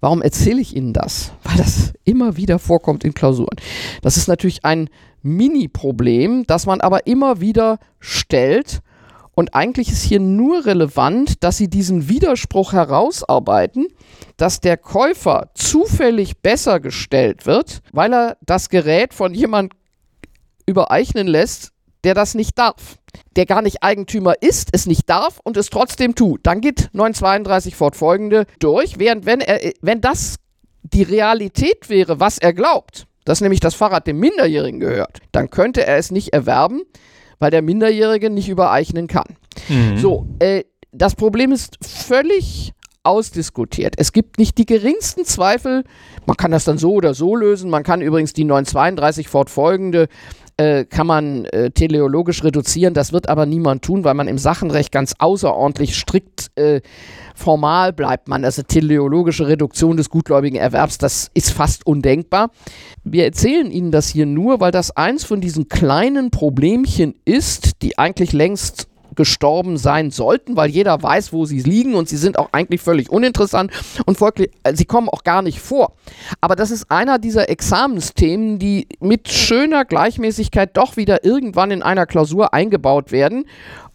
warum 0.01 0.21
erzähle 0.21 0.59
ich 0.59 0.75
Ihnen 0.75 0.91
das? 0.91 1.33
Weil 1.43 1.57
das 1.57 1.93
immer 2.03 2.35
wieder 2.35 2.57
vorkommt 2.59 3.03
in 3.03 3.13
Klausuren. 3.13 3.57
Das 4.01 4.17
ist 4.17 4.27
natürlich 4.27 4.65
ein 4.65 4.89
Mini-Problem, 5.21 6.45
das 6.47 6.65
man 6.65 6.81
aber 6.81 7.05
immer 7.07 7.39
wieder 7.39 7.77
stellt. 7.99 8.81
Und 9.35 9.55
eigentlich 9.55 9.89
ist 9.89 10.03
hier 10.03 10.19
nur 10.19 10.65
relevant, 10.65 11.43
dass 11.43 11.57
Sie 11.57 11.67
diesen 11.67 12.09
Widerspruch 12.09 12.73
herausarbeiten, 12.73 13.87
dass 14.37 14.61
der 14.61 14.77
Käufer 14.77 15.49
zufällig 15.55 16.39
besser 16.39 16.79
gestellt 16.79 17.45
wird, 17.45 17.81
weil 17.91 18.13
er 18.13 18.37
das 18.41 18.69
Gerät 18.69 19.13
von 19.13 19.33
jemand 19.33 19.73
übereignen 20.65 21.27
lässt, 21.27 21.71
der 22.03 22.13
das 22.13 22.35
nicht 22.35 22.57
darf. 22.57 22.97
Der 23.35 23.45
gar 23.45 23.61
nicht 23.61 23.83
Eigentümer 23.83 24.35
ist, 24.41 24.69
es 24.71 24.85
nicht 24.85 25.09
darf 25.09 25.39
und 25.43 25.57
es 25.57 25.69
trotzdem 25.69 26.15
tut. 26.15 26.41
Dann 26.43 26.61
geht 26.61 26.89
932 26.93 27.75
fortfolgende 27.75 28.45
durch, 28.59 28.99
während 28.99 29.25
wenn, 29.25 29.41
er, 29.41 29.73
wenn 29.81 30.01
das 30.01 30.37
die 30.81 31.03
Realität 31.03 31.89
wäre, 31.89 32.19
was 32.19 32.37
er 32.37 32.53
glaubt, 32.53 33.05
dass 33.25 33.41
nämlich 33.41 33.59
das 33.59 33.75
Fahrrad 33.75 34.07
dem 34.07 34.19
Minderjährigen 34.19 34.79
gehört, 34.79 35.19
dann 35.31 35.49
könnte 35.49 35.85
er 35.85 35.97
es 35.97 36.11
nicht 36.11 36.33
erwerben, 36.33 36.81
weil 37.39 37.51
der 37.51 37.61
Minderjährige 37.61 38.29
nicht 38.29 38.49
übereignen 38.49 39.07
kann. 39.07 39.37
Mhm. 39.69 39.97
So, 39.97 40.27
äh, 40.39 40.63
das 40.91 41.15
Problem 41.15 41.51
ist 41.51 41.77
völlig 41.81 42.73
ausdiskutiert. 43.03 43.95
Es 43.97 44.13
gibt 44.13 44.37
nicht 44.39 44.57
die 44.57 44.65
geringsten 44.65 45.25
Zweifel. 45.25 45.83
Man 46.25 46.37
kann 46.37 46.51
das 46.51 46.63
dann 46.63 46.77
so 46.77 46.93
oder 46.93 47.13
so 47.13 47.35
lösen. 47.35 47.69
Man 47.69 47.83
kann 47.83 48.01
übrigens 48.01 48.33
die 48.33 48.45
932 48.45 49.27
fortfolgende 49.27 50.07
äh, 50.57 50.85
kann 50.85 51.07
man 51.07 51.45
äh, 51.45 51.71
teleologisch 51.71 52.43
reduzieren. 52.43 52.93
Das 52.93 53.13
wird 53.13 53.29
aber 53.29 53.45
niemand 53.45 53.83
tun, 53.83 54.03
weil 54.03 54.13
man 54.13 54.27
im 54.27 54.37
Sachenrecht 54.37 54.91
ganz 54.91 55.15
außerordentlich 55.17 55.95
strikt 55.95 56.51
äh, 56.55 56.81
formal 57.35 57.93
bleibt 57.93 58.27
man. 58.27 58.45
Also 58.45 58.61
teleologische 58.61 59.47
Reduktion 59.47 59.97
des 59.97 60.09
gutgläubigen 60.09 60.59
Erwerbs, 60.59 60.97
das 60.97 61.31
ist 61.33 61.51
fast 61.51 61.85
undenkbar. 61.85 62.51
Wir 63.03 63.25
erzählen 63.25 63.71
Ihnen 63.71 63.91
das 63.91 64.07
hier 64.07 64.25
nur, 64.25 64.59
weil 64.59 64.71
das 64.71 64.91
eins 64.91 65.23
von 65.23 65.41
diesen 65.41 65.67
kleinen 65.67 66.31
Problemchen 66.31 67.15
ist, 67.25 67.81
die 67.81 67.97
eigentlich 67.97 68.33
längst 68.33 68.87
gestorben 69.15 69.77
sein 69.77 70.11
sollten, 70.11 70.55
weil 70.55 70.69
jeder 70.69 71.01
weiß, 71.01 71.33
wo 71.33 71.45
sie 71.45 71.61
liegen 71.61 71.95
und 71.95 72.09
sie 72.09 72.17
sind 72.17 72.37
auch 72.37 72.49
eigentlich 72.51 72.81
völlig 72.81 73.09
uninteressant 73.09 73.71
und 74.05 74.17
folglich, 74.17 74.51
äh, 74.63 74.75
sie 74.75 74.85
kommen 74.85 75.09
auch 75.09 75.23
gar 75.23 75.41
nicht 75.41 75.59
vor. 75.59 75.93
Aber 76.41 76.55
das 76.55 76.71
ist 76.71 76.89
einer 76.91 77.19
dieser 77.19 77.49
Examensthemen, 77.49 78.59
die 78.59 78.87
mit 78.99 79.29
schöner 79.29 79.85
Gleichmäßigkeit 79.85 80.75
doch 80.75 80.97
wieder 80.97 81.23
irgendwann 81.23 81.71
in 81.71 81.83
einer 81.83 82.05
Klausur 82.05 82.53
eingebaut 82.53 83.11
werden. 83.11 83.45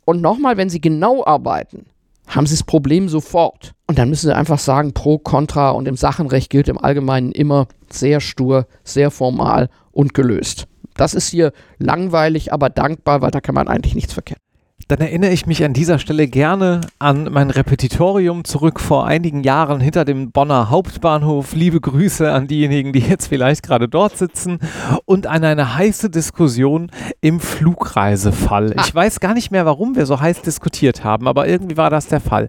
Und 0.04 0.22
nochmal, 0.22 0.56
wenn 0.56 0.70
Sie 0.70 0.80
genau 0.80 1.24
arbeiten, 1.26 1.86
haben 2.26 2.46
Sie 2.46 2.54
das 2.54 2.62
Problem 2.62 3.08
sofort. 3.08 3.72
Und 3.86 3.98
dann 3.98 4.08
müssen 4.08 4.26
Sie 4.26 4.36
einfach 4.36 4.58
sagen, 4.58 4.92
pro, 4.94 5.18
contra 5.18 5.70
und 5.70 5.86
im 5.88 5.96
Sachenrecht 5.96 6.50
gilt 6.50 6.68
im 6.68 6.78
Allgemeinen 6.78 7.32
immer 7.32 7.68
sehr 7.90 8.20
stur, 8.20 8.66
sehr 8.84 9.10
formal 9.10 9.68
und 9.92 10.14
gelöst. 10.14 10.66
Das 10.96 11.14
ist 11.14 11.28
hier 11.28 11.52
langweilig, 11.78 12.52
aber 12.52 12.70
dankbar, 12.70 13.22
weil 13.22 13.30
da 13.30 13.40
kann 13.40 13.54
man 13.54 13.68
eigentlich 13.68 13.94
nichts 13.94 14.12
verkennen 14.12 14.47
dann 14.88 15.00
erinnere 15.00 15.32
ich 15.32 15.44
mich 15.44 15.62
an 15.64 15.74
dieser 15.74 15.98
Stelle 15.98 16.28
gerne 16.28 16.80
an 16.98 17.28
mein 17.30 17.50
Repetitorium 17.50 18.44
zurück 18.44 18.80
vor 18.80 19.06
einigen 19.06 19.42
Jahren 19.42 19.80
hinter 19.80 20.06
dem 20.06 20.32
Bonner 20.32 20.70
Hauptbahnhof. 20.70 21.54
Liebe 21.54 21.78
Grüße 21.78 22.32
an 22.32 22.46
diejenigen, 22.46 22.94
die 22.94 23.00
jetzt 23.00 23.26
vielleicht 23.26 23.62
gerade 23.62 23.86
dort 23.86 24.16
sitzen 24.16 24.60
und 25.04 25.26
an 25.26 25.44
eine 25.44 25.74
heiße 25.74 26.08
Diskussion 26.08 26.90
im 27.20 27.38
Flugreisefall. 27.38 28.74
Ich 28.80 28.94
weiß 28.94 29.20
gar 29.20 29.34
nicht 29.34 29.50
mehr, 29.50 29.66
warum 29.66 29.94
wir 29.94 30.06
so 30.06 30.20
heiß 30.20 30.40
diskutiert 30.40 31.04
haben, 31.04 31.28
aber 31.28 31.46
irgendwie 31.46 31.76
war 31.76 31.90
das 31.90 32.06
der 32.06 32.20
Fall. 32.20 32.48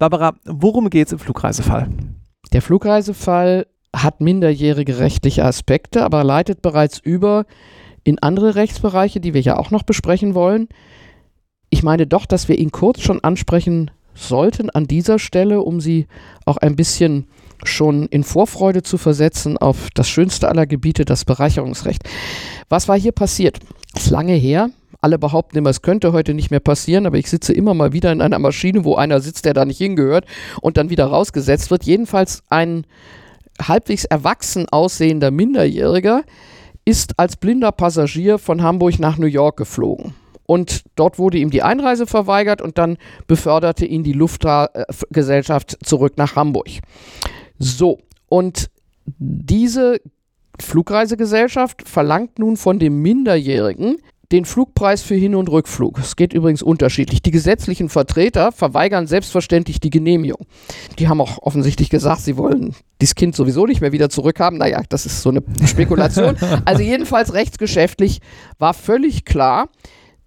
Barbara, 0.00 0.34
worum 0.44 0.90
geht 0.90 1.06
es 1.06 1.12
im 1.12 1.20
Flugreisefall? 1.20 1.88
Der 2.52 2.62
Flugreisefall 2.62 3.68
hat 3.94 4.20
minderjährige 4.20 4.98
rechtliche 4.98 5.44
Aspekte, 5.44 6.02
aber 6.04 6.24
leitet 6.24 6.62
bereits 6.62 6.98
über 6.98 7.46
in 8.02 8.18
andere 8.18 8.56
Rechtsbereiche, 8.56 9.20
die 9.20 9.34
wir 9.34 9.40
ja 9.40 9.56
auch 9.56 9.70
noch 9.70 9.84
besprechen 9.84 10.34
wollen 10.34 10.68
ich 11.70 11.82
meine 11.82 12.06
doch, 12.06 12.26
dass 12.26 12.48
wir 12.48 12.58
ihn 12.58 12.70
kurz 12.70 13.00
schon 13.00 13.22
ansprechen 13.22 13.90
sollten 14.14 14.70
an 14.70 14.86
dieser 14.86 15.18
Stelle, 15.18 15.60
um 15.60 15.80
sie 15.80 16.06
auch 16.44 16.56
ein 16.56 16.76
bisschen 16.76 17.26
schon 17.64 18.06
in 18.06 18.24
Vorfreude 18.24 18.82
zu 18.82 18.98
versetzen 18.98 19.56
auf 19.56 19.88
das 19.94 20.08
schönste 20.08 20.48
aller 20.48 20.66
Gebiete, 20.66 21.04
das 21.04 21.24
Bereicherungsrecht. 21.24 22.02
Was 22.68 22.88
war 22.88 22.98
hier 22.98 23.12
passiert? 23.12 23.58
Ist 23.94 24.10
lange 24.10 24.34
her. 24.34 24.70
Alle 25.00 25.18
behaupten 25.18 25.58
immer, 25.58 25.70
es 25.70 25.82
könnte 25.82 26.12
heute 26.12 26.34
nicht 26.34 26.50
mehr 26.50 26.60
passieren, 26.60 27.06
aber 27.06 27.18
ich 27.18 27.28
sitze 27.28 27.52
immer 27.52 27.74
mal 27.74 27.92
wieder 27.92 28.12
in 28.12 28.22
einer 28.22 28.38
Maschine, 28.38 28.84
wo 28.84 28.94
einer 28.96 29.20
sitzt, 29.20 29.44
der 29.44 29.54
da 29.54 29.64
nicht 29.64 29.78
hingehört 29.78 30.24
und 30.60 30.76
dann 30.76 30.90
wieder 30.90 31.06
rausgesetzt 31.06 31.70
wird. 31.70 31.84
Jedenfalls 31.84 32.42
ein 32.48 32.86
halbwegs 33.60 34.04
erwachsen 34.04 34.68
aussehender 34.68 35.30
Minderjähriger 35.30 36.24
ist 36.84 37.18
als 37.18 37.36
blinder 37.36 37.72
Passagier 37.72 38.38
von 38.38 38.62
Hamburg 38.62 38.98
nach 38.98 39.18
New 39.18 39.26
York 39.26 39.56
geflogen 39.56 40.14
und 40.46 40.84
dort 40.94 41.18
wurde 41.18 41.38
ihm 41.38 41.50
die 41.50 41.62
Einreise 41.62 42.06
verweigert 42.06 42.60
und 42.60 42.78
dann 42.78 42.98
beförderte 43.26 43.84
ihn 43.84 44.02
die 44.02 44.12
Luftgesellschaft 44.12 45.78
zurück 45.84 46.14
nach 46.16 46.36
Hamburg. 46.36 46.68
So, 47.58 47.98
und 48.28 48.70
diese 49.18 50.00
Flugreisegesellschaft 50.60 51.86
verlangt 51.86 52.38
nun 52.38 52.56
von 52.56 52.78
dem 52.78 53.02
Minderjährigen 53.02 53.98
den 54.32 54.44
Flugpreis 54.44 55.02
für 55.02 55.14
Hin- 55.14 55.34
und 55.34 55.48
Rückflug. 55.48 55.98
Es 55.98 56.16
geht 56.16 56.32
übrigens 56.32 56.62
unterschiedlich. 56.62 57.22
Die 57.22 57.30
gesetzlichen 57.30 57.88
Vertreter 57.88 58.50
verweigern 58.50 59.06
selbstverständlich 59.06 59.78
die 59.80 59.90
Genehmigung. 59.90 60.46
Die 60.98 61.08
haben 61.08 61.20
auch 61.20 61.38
offensichtlich 61.42 61.90
gesagt, 61.90 62.22
sie 62.22 62.36
wollen 62.36 62.74
dieses 63.00 63.14
Kind 63.14 63.36
sowieso 63.36 63.66
nicht 63.66 63.80
mehr 63.80 63.92
wieder 63.92 64.10
zurückhaben. 64.10 64.58
Naja, 64.58 64.82
das 64.88 65.06
ist 65.06 65.22
so 65.22 65.30
eine 65.30 65.42
Spekulation. 65.64 66.36
also 66.64 66.82
jedenfalls 66.82 67.34
rechtsgeschäftlich 67.34 68.20
war 68.58 68.74
völlig 68.74 69.24
klar, 69.24 69.68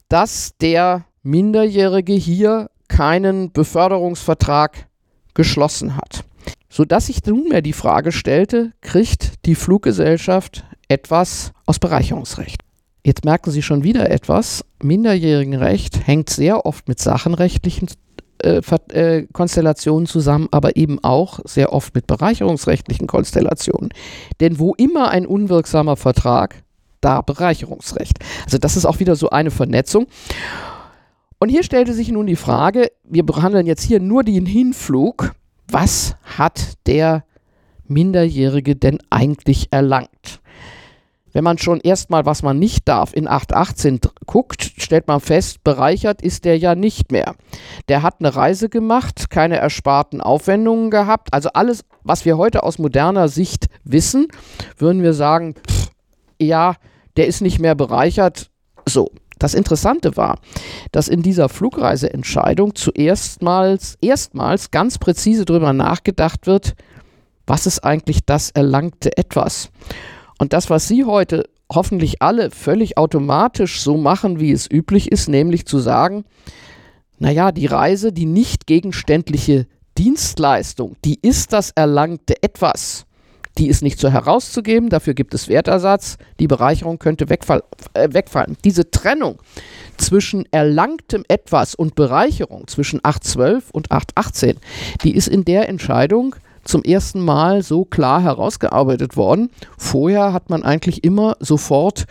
dass 0.09 0.55
der 0.59 1.05
Minderjährige 1.23 2.13
hier 2.13 2.69
keinen 2.87 3.51
Beförderungsvertrag 3.51 4.87
geschlossen 5.33 5.95
hat. 5.95 6.25
Sodass 6.69 7.07
sich 7.07 7.23
nunmehr 7.25 7.61
die 7.61 7.73
Frage 7.73 8.11
stellte, 8.11 8.73
kriegt 8.81 9.45
die 9.45 9.55
Fluggesellschaft 9.55 10.65
etwas 10.87 11.51
aus 11.65 11.79
Bereicherungsrecht? 11.79 12.61
Jetzt 13.05 13.25
merken 13.25 13.51
Sie 13.51 13.61
schon 13.61 13.83
wieder 13.83 14.11
etwas. 14.11 14.65
Minderjährigenrecht 14.83 16.05
hängt 16.05 16.29
sehr 16.29 16.65
oft 16.65 16.87
mit 16.87 16.99
sachenrechtlichen 16.99 17.87
äh, 18.43 18.61
äh, 18.91 19.27
Konstellationen 19.33 20.05
zusammen, 20.05 20.47
aber 20.51 20.75
eben 20.75 21.03
auch 21.03 21.39
sehr 21.45 21.73
oft 21.73 21.95
mit 21.95 22.07
bereicherungsrechtlichen 22.07 23.07
Konstellationen. 23.07 23.89
Denn 24.39 24.59
wo 24.59 24.73
immer 24.75 25.09
ein 25.09 25.25
unwirksamer 25.25 25.95
Vertrag, 25.95 26.63
da 27.01 27.21
Bereicherungsrecht. 27.21 28.19
Also 28.45 28.57
das 28.57 28.77
ist 28.77 28.85
auch 28.85 28.99
wieder 28.99 29.15
so 29.15 29.29
eine 29.29 29.51
Vernetzung. 29.51 30.07
Und 31.39 31.49
hier 31.49 31.63
stellte 31.63 31.93
sich 31.93 32.11
nun 32.11 32.27
die 32.27 32.35
Frage, 32.35 32.91
wir 33.03 33.25
behandeln 33.25 33.65
jetzt 33.65 33.83
hier 33.83 33.99
nur 33.99 34.23
den 34.23 34.45
Hinflug. 34.45 35.31
Was 35.69 36.15
hat 36.23 36.73
der 36.85 37.23
Minderjährige 37.87 38.75
denn 38.75 38.99
eigentlich 39.09 39.69
erlangt? 39.71 40.41
Wenn 41.31 41.43
man 41.43 41.57
schon 41.57 41.79
erstmal, 41.79 42.25
was 42.25 42.43
man 42.43 42.57
nicht 42.57 42.87
darf, 42.87 43.13
in 43.13 43.27
818 43.27 43.99
guckt, 44.25 44.73
stellt 44.77 45.07
man 45.07 45.19
fest, 45.19 45.63
bereichert 45.63 46.21
ist 46.21 46.43
der 46.43 46.57
ja 46.57 46.75
nicht 46.75 47.11
mehr. 47.11 47.35
Der 47.87 48.01
hat 48.01 48.15
eine 48.19 48.35
Reise 48.35 48.67
gemacht, 48.67 49.29
keine 49.29 49.57
ersparten 49.57 50.21
Aufwendungen 50.21 50.89
gehabt. 50.89 51.33
Also 51.33 51.49
alles, 51.53 51.85
was 52.03 52.25
wir 52.25 52.37
heute 52.37 52.63
aus 52.63 52.79
moderner 52.79 53.27
Sicht 53.27 53.67
wissen, 53.83 54.27
würden 54.77 55.03
wir 55.03 55.13
sagen, 55.13 55.53
pff, 55.53 55.89
ja, 56.41 56.75
der 57.17 57.27
ist 57.27 57.41
nicht 57.41 57.59
mehr 57.59 57.75
bereichert. 57.75 58.49
So. 58.87 59.11
Das 59.39 59.53
Interessante 59.53 60.17
war, 60.17 60.39
dass 60.91 61.07
in 61.07 61.21
dieser 61.21 61.47
Flugreiseentscheidung 61.47 62.75
zuerstmals 62.75 63.97
erstmals 64.01 64.69
ganz 64.69 64.97
präzise 64.97 65.45
darüber 65.45 65.71
nachgedacht 65.71 66.45
wird, 66.45 66.75
was 67.47 67.65
ist 67.65 67.79
eigentlich 67.85 68.25
das 68.25 68.51
erlangte 68.51 69.17
Etwas. 69.17 69.69
Und 70.37 70.51
das, 70.51 70.69
was 70.69 70.89
Sie 70.89 71.05
heute 71.05 71.45
hoffentlich 71.71 72.21
alle 72.21 72.51
völlig 72.51 72.97
automatisch 72.97 73.81
so 73.81 73.95
machen, 73.95 74.39
wie 74.39 74.51
es 74.51 74.69
üblich 74.69 75.11
ist, 75.11 75.29
nämlich 75.29 75.65
zu 75.65 75.79
sagen, 75.79 76.25
naja, 77.17 77.51
die 77.51 77.65
Reise, 77.65 78.11
die 78.11 78.25
nicht 78.25 78.67
gegenständliche 78.67 79.67
Dienstleistung, 79.97 80.95
die 81.05 81.19
ist 81.21 81.53
das 81.53 81.71
erlangte 81.71 82.41
etwas. 82.41 83.05
Die 83.57 83.67
ist 83.67 83.81
nicht 83.81 83.99
so 83.99 84.09
herauszugeben, 84.09 84.89
dafür 84.89 85.13
gibt 85.13 85.33
es 85.33 85.49
Wertersatz, 85.49 86.17
die 86.39 86.47
Bereicherung 86.47 86.99
könnte 86.99 87.29
wegfall, 87.29 87.63
äh, 87.93 88.07
wegfallen. 88.11 88.57
Diese 88.63 88.89
Trennung 88.89 89.39
zwischen 89.97 90.45
erlangtem 90.51 91.23
etwas 91.27 91.75
und 91.75 91.95
Bereicherung, 91.95 92.67
zwischen 92.67 93.01
8.12 93.01 93.63
und 93.71 93.89
8.18, 93.91 94.55
die 95.03 95.15
ist 95.15 95.27
in 95.27 95.43
der 95.43 95.67
Entscheidung 95.67 96.35
zum 96.63 96.83
ersten 96.83 97.19
Mal 97.19 97.63
so 97.63 97.83
klar 97.83 98.21
herausgearbeitet 98.21 99.17
worden. 99.17 99.49
Vorher 99.77 100.33
hat 100.33 100.49
man 100.49 100.63
eigentlich 100.63 101.03
immer 101.03 101.35
sofort 101.39 102.05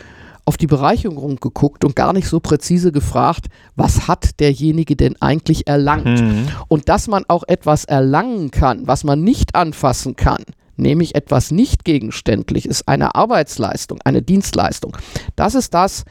auf 0.44 0.56
die 0.56 0.66
Bereicherung 0.66 1.36
geguckt 1.36 1.84
und 1.84 1.94
gar 1.94 2.14
nicht 2.14 2.26
so 2.26 2.40
präzise 2.40 2.90
gefragt, 2.90 3.48
was 3.76 4.08
hat 4.08 4.40
derjenige 4.40 4.96
denn 4.96 5.14
eigentlich 5.20 5.66
erlangt? 5.66 6.22
Mhm. 6.22 6.48
Und 6.68 6.88
dass 6.88 7.06
man 7.06 7.24
auch 7.28 7.44
etwas 7.46 7.84
erlangen 7.84 8.50
kann, 8.50 8.86
was 8.86 9.04
man 9.04 9.22
nicht 9.22 9.54
anfassen 9.54 10.16
kann, 10.16 10.42
nämlich 10.78 11.14
etwas 11.14 11.50
nicht 11.50 11.84
gegenständliches, 11.84 12.86
eine 12.86 13.14
Arbeitsleistung, 13.14 13.98
eine 14.04 14.22
Dienstleistung. 14.22 14.96
Das 15.36 15.54
ist 15.54 15.74
das, 15.74 16.04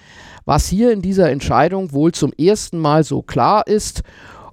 was 0.46 0.68
hier 0.68 0.92
in 0.92 1.02
dieser 1.02 1.30
Entscheidung 1.30 1.92
wohl 1.92 2.12
zum 2.12 2.34
ersten 2.34 2.80
Mal 2.80 3.04
so 3.04 3.22
klar 3.22 3.68
ist. 3.68 4.04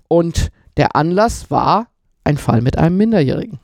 Und 0.08 0.50
der 0.76 0.96
Anlass 0.96 1.50
war 1.50 1.88
ein 2.24 2.36
Fall 2.36 2.62
mit 2.62 2.78
einem 2.78 2.96
Minderjährigen. 2.96 3.60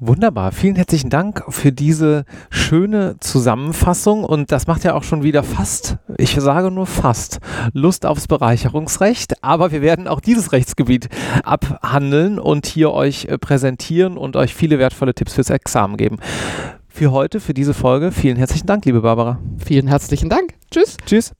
Wunderbar. 0.00 0.52
Vielen 0.52 0.76
herzlichen 0.76 1.10
Dank 1.10 1.42
für 1.48 1.72
diese 1.72 2.24
schöne 2.50 3.16
Zusammenfassung. 3.18 4.22
Und 4.22 4.52
das 4.52 4.68
macht 4.68 4.84
ja 4.84 4.94
auch 4.94 5.02
schon 5.02 5.24
wieder 5.24 5.42
fast, 5.42 5.96
ich 6.16 6.34
sage 6.34 6.70
nur 6.70 6.86
fast, 6.86 7.38
Lust 7.72 8.06
aufs 8.06 8.28
Bereicherungsrecht. 8.28 9.42
Aber 9.42 9.72
wir 9.72 9.82
werden 9.82 10.06
auch 10.06 10.20
dieses 10.20 10.52
Rechtsgebiet 10.52 11.08
abhandeln 11.42 12.38
und 12.38 12.66
hier 12.66 12.92
euch 12.92 13.24
äh, 13.24 13.38
präsentieren 13.38 14.16
und 14.16 14.36
euch 14.36 14.54
viele 14.54 14.78
wertvolle 14.78 15.14
Tipps 15.14 15.34
fürs 15.34 15.50
Examen 15.50 15.96
geben. 15.96 16.18
Für 16.86 17.10
heute, 17.10 17.40
für 17.40 17.54
diese 17.54 17.74
Folge, 17.74 18.12
vielen 18.12 18.36
herzlichen 18.36 18.66
Dank, 18.66 18.84
liebe 18.84 19.00
Barbara. 19.00 19.40
Vielen 19.64 19.88
herzlichen 19.88 20.28
Dank. 20.28 20.54
Tschüss. 20.70 20.96
Tschüss. 21.06 21.32